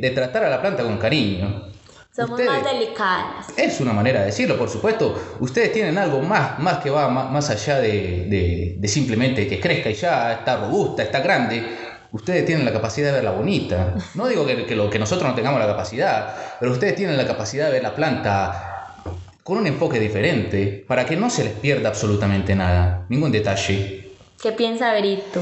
[0.00, 1.68] de tratar a la planta con cariño.
[2.14, 3.46] Somos Ustedes- más delicadas.
[3.56, 5.36] es una manera de decirlo, por supuesto.
[5.40, 9.58] Ustedes tienen algo más, más que va más, más allá de, de- de simplemente que
[9.58, 11.64] crezca y ya está robusta, está grande.
[12.12, 13.94] Ustedes tienen la capacidad de verla bonita.
[14.14, 17.26] No digo que, que lo, que nosotros no tengamos la capacidad, pero ustedes tienen la
[17.26, 19.00] capacidad de ver la planta
[19.42, 24.12] con un enfoque diferente para que no se les pierda absolutamente nada, ningún detalle.
[24.40, 25.40] ¿Qué piensa Berito?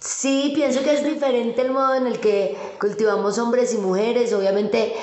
[0.00, 4.94] Sí, pienso que es diferente el modo en el que cultivamos hombres y mujeres, obviamente,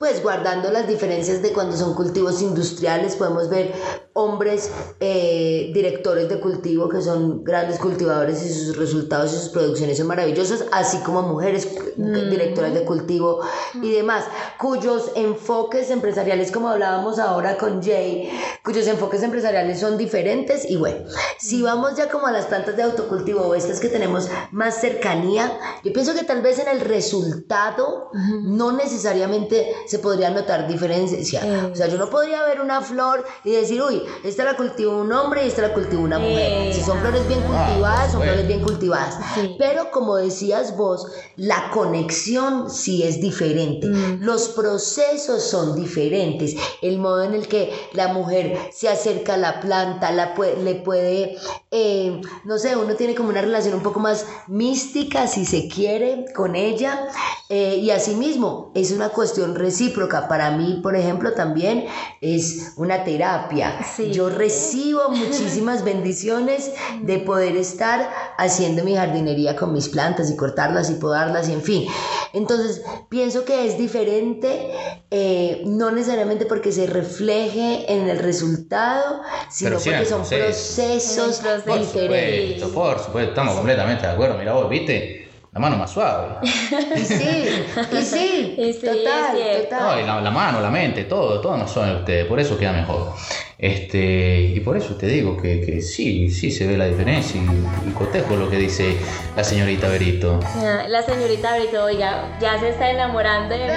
[0.00, 3.74] pues guardando las diferencias de cuando son cultivos industriales, podemos ver
[4.14, 9.98] hombres eh, directores de cultivo que son grandes cultivadores y sus resultados y sus producciones
[9.98, 13.40] son maravillosas, así como mujeres directoras de cultivo
[13.74, 14.24] y demás,
[14.58, 18.30] cuyos enfoques empresariales, como hablábamos ahora con Jay,
[18.64, 21.04] cuyos enfoques empresariales son diferentes y bueno,
[21.38, 25.58] si vamos ya como a las plantas de autocultivo o estas que tenemos más cercanía,
[25.84, 31.42] yo pienso que tal vez en el resultado no necesariamente se podría notar diferencia.
[31.72, 35.12] O sea, yo no podría ver una flor y decir, uy, esta la cultivó un
[35.12, 36.72] hombre y esta la cultivó una mujer.
[36.72, 38.34] Si son flores bien cultivadas, son bueno.
[38.34, 39.18] flores bien cultivadas.
[39.34, 39.56] Sí.
[39.58, 43.88] Pero como decías vos, la conexión sí es diferente.
[44.20, 46.54] Los procesos son diferentes.
[46.82, 51.36] El modo en el que la mujer se acerca a la planta, la le puede,
[51.72, 56.26] eh, no sé, uno tiene como una relación un poco más mística, si se quiere,
[56.32, 57.08] con ella.
[57.48, 60.28] Eh, y asimismo, es una cuestión recíproca.
[60.28, 61.86] Para mí, por ejemplo, también
[62.20, 63.78] es una terapia.
[63.84, 64.10] Sí.
[64.12, 70.90] Yo recibo muchísimas bendiciones de poder estar haciendo mi jardinería con mis plantas y cortarlas
[70.90, 71.86] y podarlas y en fin.
[72.32, 74.70] Entonces, pienso que es diferente,
[75.10, 80.44] eh, no necesariamente porque se refleje en el resultado, sino Pero porque son proceso.
[80.44, 82.60] procesos el Por diferentes.
[82.62, 84.38] supuesto, por supuesto, estamos completamente de acuerdo.
[84.38, 85.19] Mira vos, viste,
[85.52, 86.28] la mano más suave.
[86.42, 86.48] Y
[87.04, 89.34] sí, y sí, Y sí, total.
[89.34, 90.06] No, y total.
[90.06, 93.12] la, la mano, la mente, todo, todo no son ustedes, por eso queda mejor.
[93.58, 97.88] Este, y por eso te digo que, que sí, sí se ve la diferencia y,
[97.88, 98.96] y cotejo lo que dice
[99.36, 100.40] la señorita Berito.
[100.42, 103.70] Ah, La señorita Berito, oiga, ya se está enamorando de mí.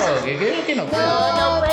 [0.00, 1.02] Vos, que, que- que no puedo.
[1.02, 1.68] No, no una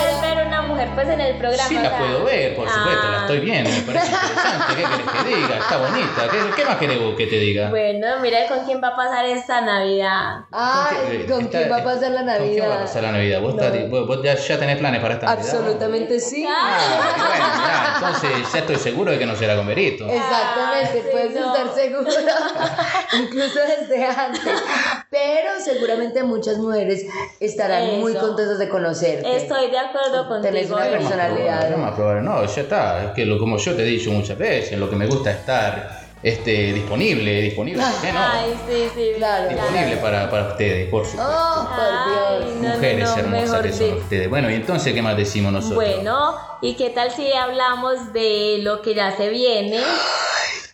[0.71, 1.69] mujer pues en el programa.
[1.69, 1.97] Sí o la sea.
[1.99, 4.65] puedo ver, por supuesto, la Ah, estoy viendo, me parece interesante.
[4.75, 5.57] ¿Qué querés que diga?
[5.60, 6.27] Está bonita.
[6.31, 7.69] ¿Qué, qué más querés que te diga?
[7.69, 10.45] Bueno, mira con quién va a pasar esta Navidad.
[10.51, 12.81] Ay, ¿con Está- quién va a pasar la ¿Con quién va a Navidad?
[12.81, 13.41] pasar la Navidad?
[13.41, 13.63] ¿Vos, No.
[13.63, 15.45] estás- vos- vos ya, ya tenés planes para esta Navidad?
[15.55, 16.45] Absolutamente sí.
[16.47, 16.77] Ah,
[17.17, 20.05] bueno, ya, entonces ya estoy seguro de que no será con Berito.
[20.07, 21.55] Exactamente, Ah, sí, puedes no.
[21.55, 22.12] estar segura,
[23.13, 24.63] incluso desde antes.
[25.10, 27.05] Pero seguramente muchas mujeres
[27.39, 28.21] estarán muy Eso.
[28.21, 29.36] contentas de conocerte.
[29.36, 30.51] Estoy de acuerdo contigo.
[30.67, 30.86] Tenés una.
[30.86, 31.45] No más personalidad.
[31.45, 32.21] probable, no más probable.
[32.21, 33.04] No, ya está.
[33.06, 35.38] Es que lo, como yo te he dicho muchas veces, lo que me gusta es
[35.38, 38.19] estar este, disponible, disponible, ¿por qué no?
[38.19, 39.12] Ay, sí, sí.
[39.17, 39.50] Claro.
[39.50, 41.34] disponible para, para ustedes, por supuesto.
[41.34, 42.56] Oh, por Ay, Dios.
[42.56, 43.97] no, no, Mujeres no, hermosas mejor que son dicho.
[43.97, 44.30] ustedes.
[44.30, 45.76] Bueno, y entonces, ¿qué más decimos nosotros?
[45.84, 49.80] Bueno, ¿y qué tal si hablamos de lo que ya se viene?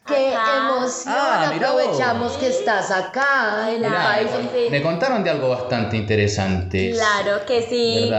[0.08, 0.70] Qué Acá.
[0.70, 1.14] emoción.
[1.18, 1.70] Ah, mirá.
[1.70, 4.28] Aprovechamos que estás acá en el Claro.
[4.30, 4.30] país.
[4.54, 4.68] sí.
[4.72, 6.92] Me contaron de algo bastante interesante.
[6.94, 8.12] Claro que sí.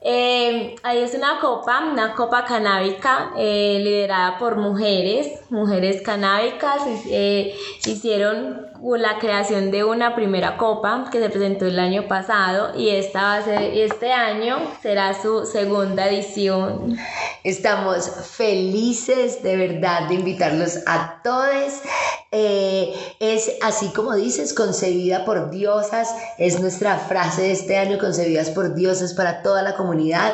[0.00, 6.82] Eh, ahí es una copa, una copa canábica eh, liderada por mujeres, mujeres canábicas.
[7.06, 7.54] eh,
[7.86, 13.22] hicieron la creación de una primera copa que se presentó el año pasado y esta
[13.22, 16.96] va a ser, este año será su segunda edición.
[17.44, 21.80] Estamos felices de verdad de invitarlos a todos
[22.34, 28.48] Eh, es así como dices, concebida por diosas, es nuestra frase de este año, concebidas
[28.48, 30.32] por diosas para toda la comunidad,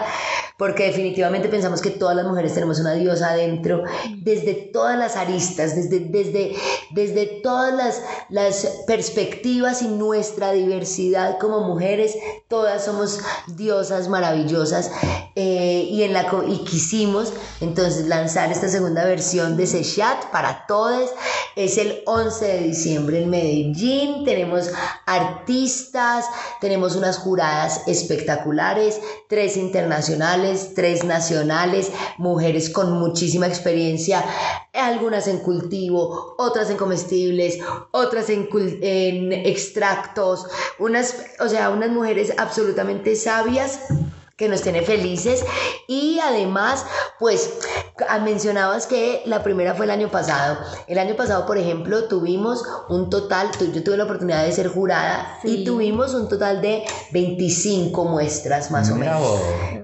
[0.57, 3.83] porque definitivamente pensamos que todas las mujeres tenemos una diosa adentro,
[4.18, 6.55] desde todas las aristas, desde, desde,
[6.93, 8.03] desde todas las,
[8.39, 12.14] las perspectivas y nuestra diversidad como mujeres,
[12.47, 13.18] todas somos
[13.49, 14.93] diosas maravillosas
[15.34, 21.11] eh, y, en la, y quisimos entonces lanzar esta segunda versión de Sechat para todos.
[21.57, 24.24] Es el 11 de diciembre en Medellín.
[24.24, 24.70] Tenemos
[25.07, 26.24] artistas,
[26.61, 34.24] tenemos unas juradas espectaculares, tres internacionales, tres nacionales, mujeres con muchísima experiencia,
[34.72, 37.59] algunas en cultivo, otras en comestibles,
[37.91, 40.47] otras en, cul- en extractos,
[40.79, 43.81] unas, o sea, unas mujeres absolutamente sabias
[44.39, 45.45] que nos tiene felices
[45.89, 46.86] y además
[47.18, 47.59] pues
[48.09, 52.62] ah, mencionabas que la primera fue el año pasado el año pasado por ejemplo tuvimos
[52.89, 55.64] un total yo tuve la oportunidad de ser jurada y Sí.
[55.64, 59.20] tuvimos un total de 25 muestras más o menos.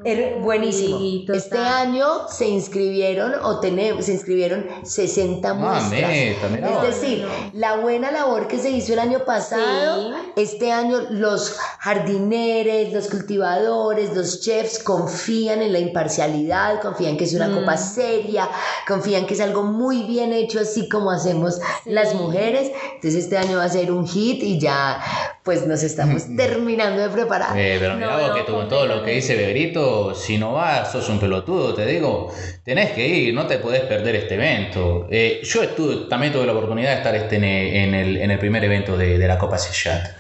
[0.05, 0.99] Era buenísimo.
[0.99, 6.03] Sí, este año se inscribieron o tenemos, se inscribieron 60 muestras.
[6.03, 10.33] Mameta, mira es decir, la buena labor que se hizo el año pasado, Sí.
[10.37, 17.35] este año los jardineres, los cultivadores, los chefs confían en la imparcialidad, confían que es
[17.35, 17.55] una Mm.
[17.61, 18.49] copa seria,
[18.87, 21.91] confían que es algo muy bien hecho así como hacemos Sí.
[21.91, 22.71] las mujeres.
[22.97, 25.01] Entonces este año va a ser un hit y ya
[25.43, 27.57] pues nos estamos terminando de preparar.
[27.59, 30.39] Eh, pero mira No, vos no, que tú con todo lo que dice Beberito, si
[30.39, 32.33] no vas, sos un pelotudo, te digo,
[32.65, 35.07] tenés que ir, no te podés perder este evento.
[35.11, 38.39] Eh, yo estuve, también tuve la oportunidad de estar este, en, en el, en el
[38.39, 40.17] primer evento de, de la Copa Sechat.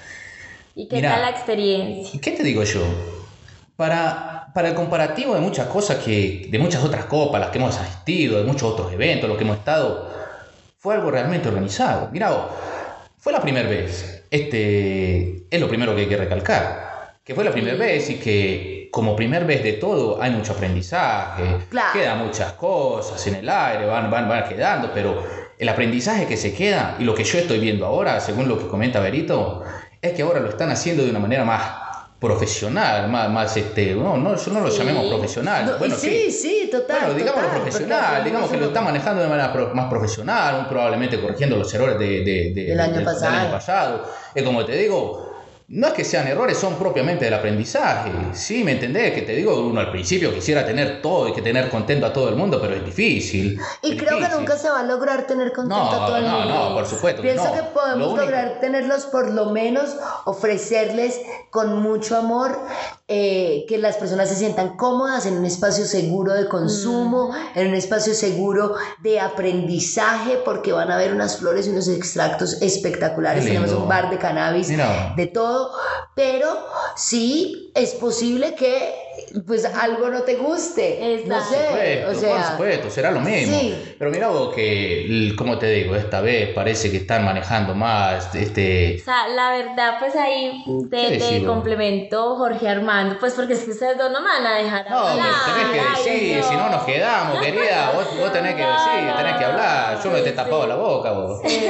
[0.74, 2.10] ¿Y qué tal la experiencia?
[2.12, 2.82] ¿Y qué te digo yo?
[3.76, 7.76] Para, para el comparativo de muchas cosas que, de muchas otras copas, las que hemos
[7.76, 10.10] asistido, de muchos otros eventos, los que hemos estado,
[10.78, 12.10] fue algo realmente organizado.
[12.12, 12.46] Vos,
[13.18, 14.22] fue la primera vez.
[14.30, 17.14] Este es lo primero que hay que recalcar.
[17.24, 21.56] Que fue la primera vez y que como primer vez de todo hay mucho aprendizaje.
[21.70, 21.98] Claro.
[21.98, 25.24] Quedan muchas cosas en el aire, van, van, van quedando, pero
[25.58, 28.68] el aprendizaje que se queda y lo que yo estoy viendo ahora, según lo que
[28.68, 29.64] comenta Berito,
[30.02, 31.62] es que ahora lo están haciendo de una manera más
[32.24, 34.78] profesional, más, más este, no, no, no lo Sí.
[34.78, 35.66] llamemos profesional.
[35.66, 37.12] No, bueno, sí, sí, total.
[37.12, 41.56] bueno, total, profesional, digamos que lo está manejando de manera pro- más profesional, probablemente corrigiendo
[41.56, 43.36] los errores de- de- de- Del año pasado.
[43.36, 44.04] año pasado.
[44.34, 45.33] Es como te digo,
[45.68, 48.10] no es que sean errores, son propiamente del aprendizaje.
[48.32, 49.14] Sí, ¿me entendés?
[49.14, 52.28] Que te digo, uno al principio quisiera tener todo y que tener contento a todo
[52.28, 53.58] el mundo, pero es difícil.
[53.82, 56.24] Y es creo que nunca se va a lograr tener contento a No, todo el
[56.24, 56.54] no, mundo.
[56.68, 57.52] no, por supuesto Pienso no.
[57.52, 59.96] que Lo podemos único- lograr tenerlos por lo menos,
[60.26, 62.58] ofrecerles con mucho amor
[63.06, 67.74] eh, que las personas se sientan cómodas en un espacio seguro de consumo, en un
[67.74, 73.44] espacio seguro de aprendizaje, porque van a ver unas flores y unos extractos espectaculares.
[73.44, 75.12] Tenemos un bar de cannabis, Mira.
[75.16, 75.72] de todo,
[76.14, 76.48] pero
[76.96, 78.94] sí es posible que
[79.46, 81.22] pues algo no te guste.
[81.26, 81.56] No sé,
[82.04, 83.58] Por o supuesto, sea, por supuesto, será lo mismo.
[83.58, 83.94] Sí.
[83.98, 88.98] Pero mira vos que, como te digo, esta vez parece que están manejando más este,
[89.00, 93.60] O sea, la verdad, pues ahí te, ¿Qué te complemento Jorge Armando, pues porque es
[93.64, 95.26] que ustedes dos no me van a dejar No, hablar.
[95.46, 96.48] pero tenés que ay, decir, no.
[96.48, 100.16] si no nos quedamos, querida, vos, vos tenés que decir, tenés que hablar, yo no
[100.18, 100.68] te he tapado sí.
[100.68, 101.40] la boca, vos.
[101.44, 101.60] Sí,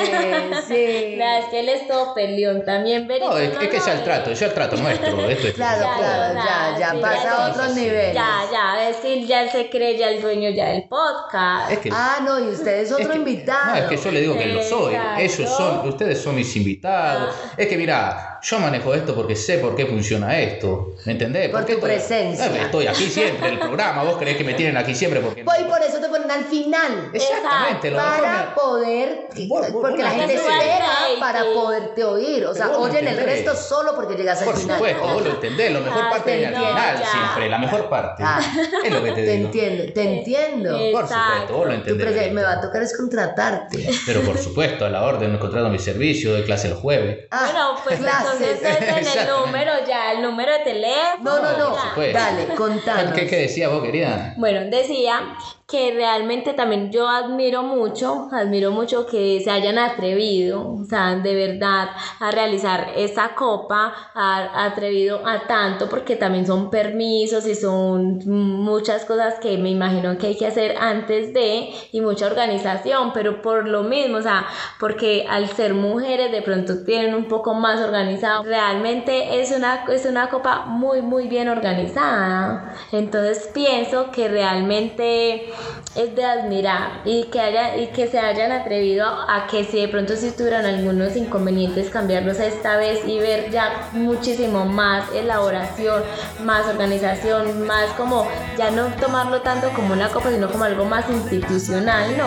[0.68, 1.14] sí.
[1.18, 3.92] La es que él es todo peleón también, Berito, No, es, es que no, ya
[3.92, 5.54] el trato, ya el trato nuestro, esto es...
[5.54, 7.80] Claro, claro, ya, ya sí, pasa ya, a otros sí.
[7.80, 8.14] niveles.
[8.14, 11.70] Ya, ya, es que ya él se cree ya el dueño ya del podcast.
[11.72, 13.66] Es que, Ah, no, y usted es es otro que- invitado.
[13.66, 14.94] No, es que yo le digo que lo soy.
[14.94, 15.20] Exacto.
[15.20, 17.34] Ellos son, ustedes son mis invitados.
[17.34, 17.54] Ah.
[17.56, 20.94] Es que mira, yo manejo esto porque sé por qué funciona esto.
[21.06, 21.48] ¿Me entendés?
[21.50, 22.46] Por Porque tu estoy- presencia.
[22.46, 24.02] Eh, Estoy aquí siempre en el programa.
[24.04, 25.42] Vos creés que me tienen aquí siempre porque.
[25.42, 27.10] Voy por eso te ponen al final.
[27.12, 30.86] Exactamente, lo Para me- poder, Vos- vos- porque la gente espera
[31.20, 32.44] para poderte oír.
[32.46, 34.76] O sea, oyen el resto solo porque llegas al Por final.
[34.76, 35.72] supuesto, vos lo entendés.
[35.72, 37.06] La mejor Ah, parte viene al final ya.
[37.10, 37.48] siempre.
[37.48, 38.22] La mejor parte.
[38.26, 38.40] Ah.
[38.84, 39.46] es lo que te Te digo.
[39.46, 40.78] entiendo, te entiendo.
[40.78, 42.32] Eh, Por supuesto, vos lo entendés.
[42.32, 43.88] me va a tocar es contratarte.
[44.06, 47.26] Pero por supuesto, a la orden, contrato mi servicio, doy clase los jueves.
[47.30, 48.80] Ah, bueno, pues entonces es
[49.12, 51.03] en el número ya, el número de teléfono.
[51.20, 51.76] No, no, no.
[52.12, 53.12] Dale, contanos.
[53.18, 54.34] ¿Qué, qué decías vos, querida?
[54.36, 55.36] Bueno, decía
[55.66, 61.34] que realmente también yo admiro mucho, admiro mucho que se hayan atrevido, o sea, de
[61.34, 61.88] verdad,
[62.20, 69.06] a realizar esta copa, a, atrevido a tanto, porque también son permisos y son muchas
[69.06, 73.66] cosas que me imagino que hay que hacer antes de y mucha organización, pero por
[73.66, 74.46] lo mismo, o sea,
[74.78, 80.04] porque al ser mujeres de pronto tienen un poco más organizado, realmente es una, es
[80.04, 82.74] una copa muy, muy bien organizada.
[82.92, 85.53] Entonces pienso que realmente
[85.94, 89.88] es de admirar y que, haya, y que se hayan atrevido a que si de
[89.88, 96.02] pronto si tuvieran algunos inconvenientes cambiarlos esta vez y ver ya muchísimo más elaboración,
[96.44, 98.26] más organización, más como
[98.58, 102.26] ya no tomarlo tanto como una copa, sino como algo más institucional, ¿no?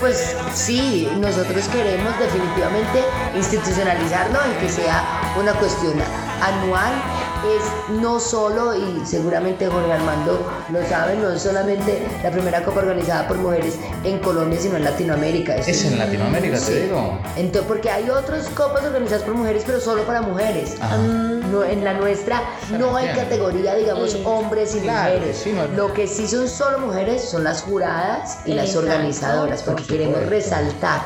[0.00, 3.02] Pues sí, nosotros queremos definitivamente
[3.34, 5.94] institucionalizarlo en que sea una cuestión
[6.42, 6.92] anual
[7.56, 10.38] es no solo, y seguramente Jorge Armando
[10.70, 14.84] lo sabe, no es solamente la primera copa organizada por mujeres en Colombia, sino en
[14.84, 15.56] Latinoamérica.
[15.56, 17.18] Es en Latinoamérica, te digo.
[17.36, 20.76] Entonces, porque hay otras copas organizadas por mujeres, pero solo para mujeres.
[20.80, 20.96] Ajá.
[20.96, 25.40] No, en la nuestra no hay categoría, digamos, hombres y Claro, mujeres.
[25.44, 28.88] sí, no- Lo que sí son solo mujeres son las juradas y las Exacto.
[28.88, 31.02] organizadoras, porque Por queremos resaltar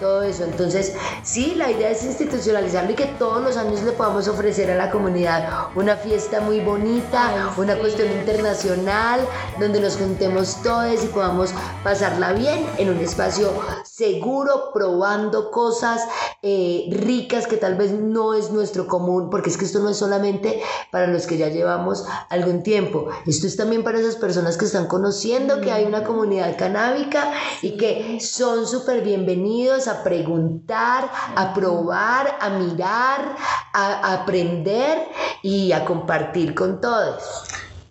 [0.00, 0.44] todo eso.
[0.44, 4.74] Entonces, sí, la idea es institucionalizarlo y que todos los años le podamos ofrecer a
[4.76, 7.80] la comunidad una fiesta muy bonita, Ay, una sí.
[7.80, 9.20] cuestión internacional,
[9.58, 11.50] donde nos juntemos todos y podamos
[11.82, 13.52] pasarla bien en un espacio
[13.84, 16.02] seguro, probando cosas
[16.42, 19.96] eh, ricas que tal vez no es nuestro común, porque es que esto no es
[19.96, 24.64] solamente para los que ya llevamos algún tiempo, esto es también para esas personas que
[24.64, 31.54] están conociendo que hay una comunidad canábica y que son súper bienvenidos a preguntar, a
[31.54, 33.36] probar, a mirar,
[33.72, 35.08] a, a aprender
[35.42, 37.44] y a compartir con todos.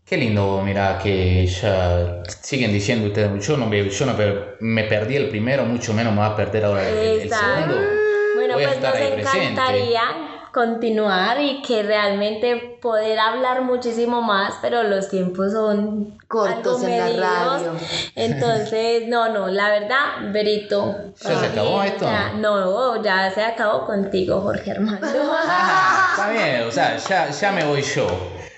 [0.04, 4.14] Qué lindo, mira, que ya siguen diciendo ustedes, yo no, me, yo no
[4.60, 7.80] me perdí el primero, mucho menos me va a perder ahora el, segundo.
[8.36, 9.62] Bueno, Voy a pues estar nos ahí presente.
[10.52, 17.20] Continuar y que realmente poder hablar muchísimo más, pero los tiempos son Cortos algo en
[17.20, 17.72] la radio.
[18.16, 20.96] Entonces, no, no, la verdad, Berito.
[21.22, 22.06] ¿Ya se acabó eh, esto?
[22.06, 25.08] ya- no, ya se acabó contigo, Jorge Armando.
[25.46, 28.08] Ah, está bien, o sea, ya, ya me voy yo.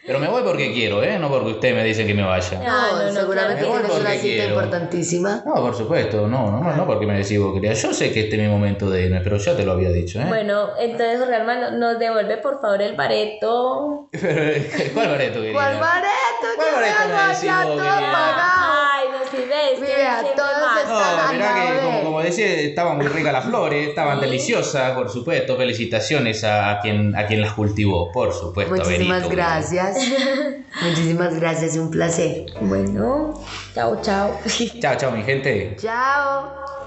[0.06, 1.18] Pero me voy porque quiero, ¿eh?
[1.18, 2.60] No porque ustedes me dicen que me vaya.
[2.60, 3.72] No, no, no, seguramente claro.
[3.74, 4.50] tienes Porque una cita quiero.
[4.56, 5.44] importantísima.
[5.46, 7.82] No, por supuesto, no, no, no, no porque me decís vos querías.
[7.82, 10.20] Yo sé que este es mi momento de irme, pero ya te lo había dicho,
[10.20, 10.26] ¿eh?
[10.28, 14.10] Bueno, entonces Jorge Armando, nos devuelve por favor el bareto.
[14.94, 15.54] ¿Cuál bareto quería?
[15.54, 16.48] ¿Cuál bareto?
[16.58, 18.36] ¿Cuál bareto me decís vos, querida?
[18.96, 20.52] Ay, no si ves, Mira, todos
[20.84, 25.10] están- No, mirá que como, como decía, estaban muy ricas las flores, estaban deliciosas, por
[25.10, 25.56] supuesto.
[25.56, 28.76] Felicitaciones a, a quien, a quien las cultivó, por supuesto.
[28.76, 29.30] Muchísimas Berito.
[29.36, 29.93] gracias.
[30.82, 32.46] Muchísimas gracias, un placer.
[32.62, 33.42] Bueno,
[33.74, 34.40] chao, chao.
[34.82, 35.76] Chao, chao, mi gente.
[35.78, 36.83] Chao.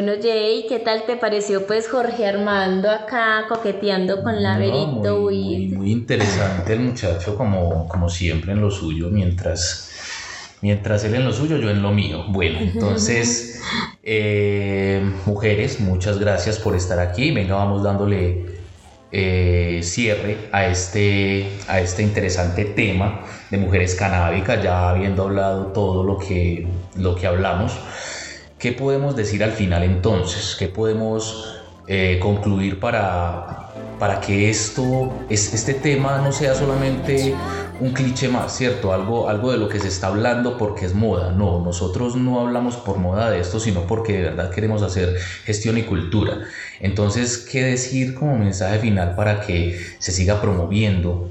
[0.00, 5.70] Bueno, Jay, ¿qué tal te pareció pues Jorge Armando acá coqueteando con la No, muy,
[5.74, 9.90] muy interesante el muchacho, como, como siempre en lo suyo, mientras,
[10.62, 12.26] mientras él en lo suyo, yo en lo mío.
[12.28, 13.60] Bueno, entonces,
[14.04, 17.32] eh, mujeres, muchas gracias por estar aquí.
[17.32, 18.46] Venga, vamos dándole
[19.10, 26.04] eh, cierre a este, a este interesante tema de mujeres canábicas, ya habiendo hablado todo
[26.04, 27.72] lo que, lo que hablamos.
[28.58, 30.56] ¿Qué podemos decir al final entonces?
[30.58, 37.36] ¿Qué podemos eh, concluir para, para que esto, es, este tema no sea solamente
[37.78, 38.92] un cliché más, ¿cierto?
[38.92, 41.30] Algo, algo de lo que se está hablando porque es moda.
[41.30, 45.78] No, nosotros no hablamos por moda de esto, sino porque de verdad queremos hacer gestión
[45.78, 46.40] y cultura.
[46.80, 51.30] Entonces, ¿qué decir como mensaje final para que se siga promoviendo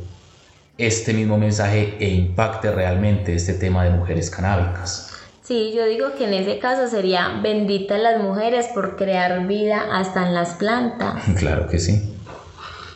[0.78, 5.07] este mismo mensaje e impacte realmente este tema de mujeres canábicas?
[5.48, 10.28] Sí, yo digo que en ese caso sería benditas las mujeres por crear vida hasta
[10.28, 11.24] en las plantas.
[11.38, 12.14] Claro que sí.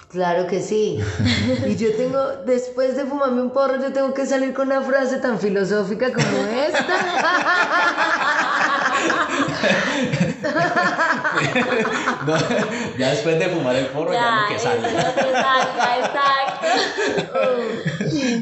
[0.09, 0.99] Claro que sí.
[1.65, 5.19] Y yo tengo, después de fumarme un porro, yo tengo que salir con una frase
[5.19, 6.27] tan filosófica como
[6.67, 6.85] esta.
[12.25, 12.35] No,
[12.97, 14.87] ya después de fumar el porro, ya, Ya, lo que eso salga.
[14.87, 16.67] es lo que salga, exacto.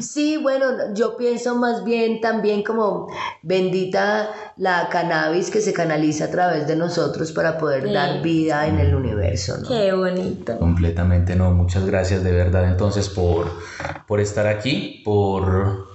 [0.02, 3.08] Sí, bueno, yo pienso más bien también como
[3.42, 7.92] bendita la cannabis que se canaliza a través de nosotros para poder Sí.
[7.92, 9.68] dar vida en el universo, ¿no?
[9.68, 10.58] Qué bonito.
[10.58, 11.50] Completamente no.
[11.52, 13.50] Muchas gracias de verdad entonces por,
[14.06, 15.88] por estar aquí, por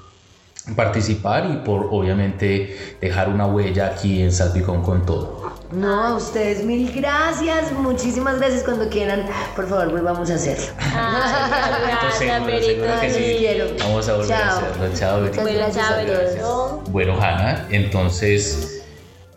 [0.76, 5.46] participar y por obviamente dejar una huella aquí en Salpicón con todo.
[5.72, 8.64] No, a ustedes mil gracias, muchísimas gracias.
[8.64, 10.66] Cuando quieran, por favor, volvamos a hacerlo.
[10.80, 12.66] Ay, gracias, seguro, Berito.
[12.66, 13.36] seguro que Los sí.
[13.40, 13.66] quiero.
[13.80, 14.58] Vamos a volver a Chao.
[14.58, 14.90] hacerlo.
[14.98, 15.42] Chao, Berito.
[15.42, 15.96] Bueno, chao, a.
[15.98, 16.84] Berito.
[16.90, 18.72] Bueno, Hanna, entonces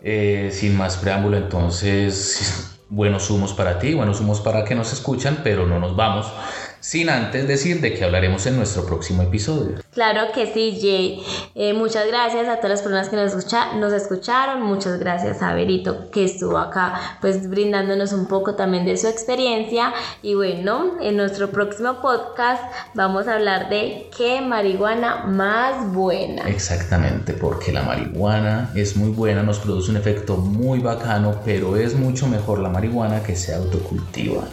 [0.01, 5.41] Eh, sin más preámbulo, entonces, buenos humos para ti, buenos humos para que nos escuchan,
[5.43, 6.31] pero no nos vamos
[6.79, 9.75] sin antes decir de qué hablaremos en nuestro próximo episodio.
[9.93, 11.23] Claro que sí, Jay.
[11.55, 14.61] Eh, muchas gracias a todas las personas que nos, escucha nos escucharon.
[14.61, 19.93] Muchas gracias a Berito que estuvo acá, pues brindándonos un poco también de su experiencia.
[20.21, 22.63] Y bueno, en nuestro próximo podcast
[22.93, 26.47] vamos a hablar de qué marihuana más buena.
[26.49, 31.95] Exactamente, porque la marihuana es muy buena, nos produce un efecto muy bacano, pero es
[31.95, 34.43] mucho mejor la marihuana que se autocultiva.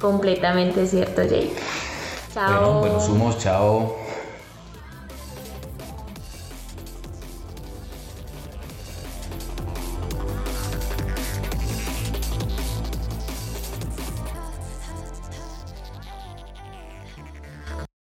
[0.00, 1.54] Completamente cierto, Jake.
[2.32, 2.60] Chao.
[2.60, 3.96] Bueno, buenos humos, chao.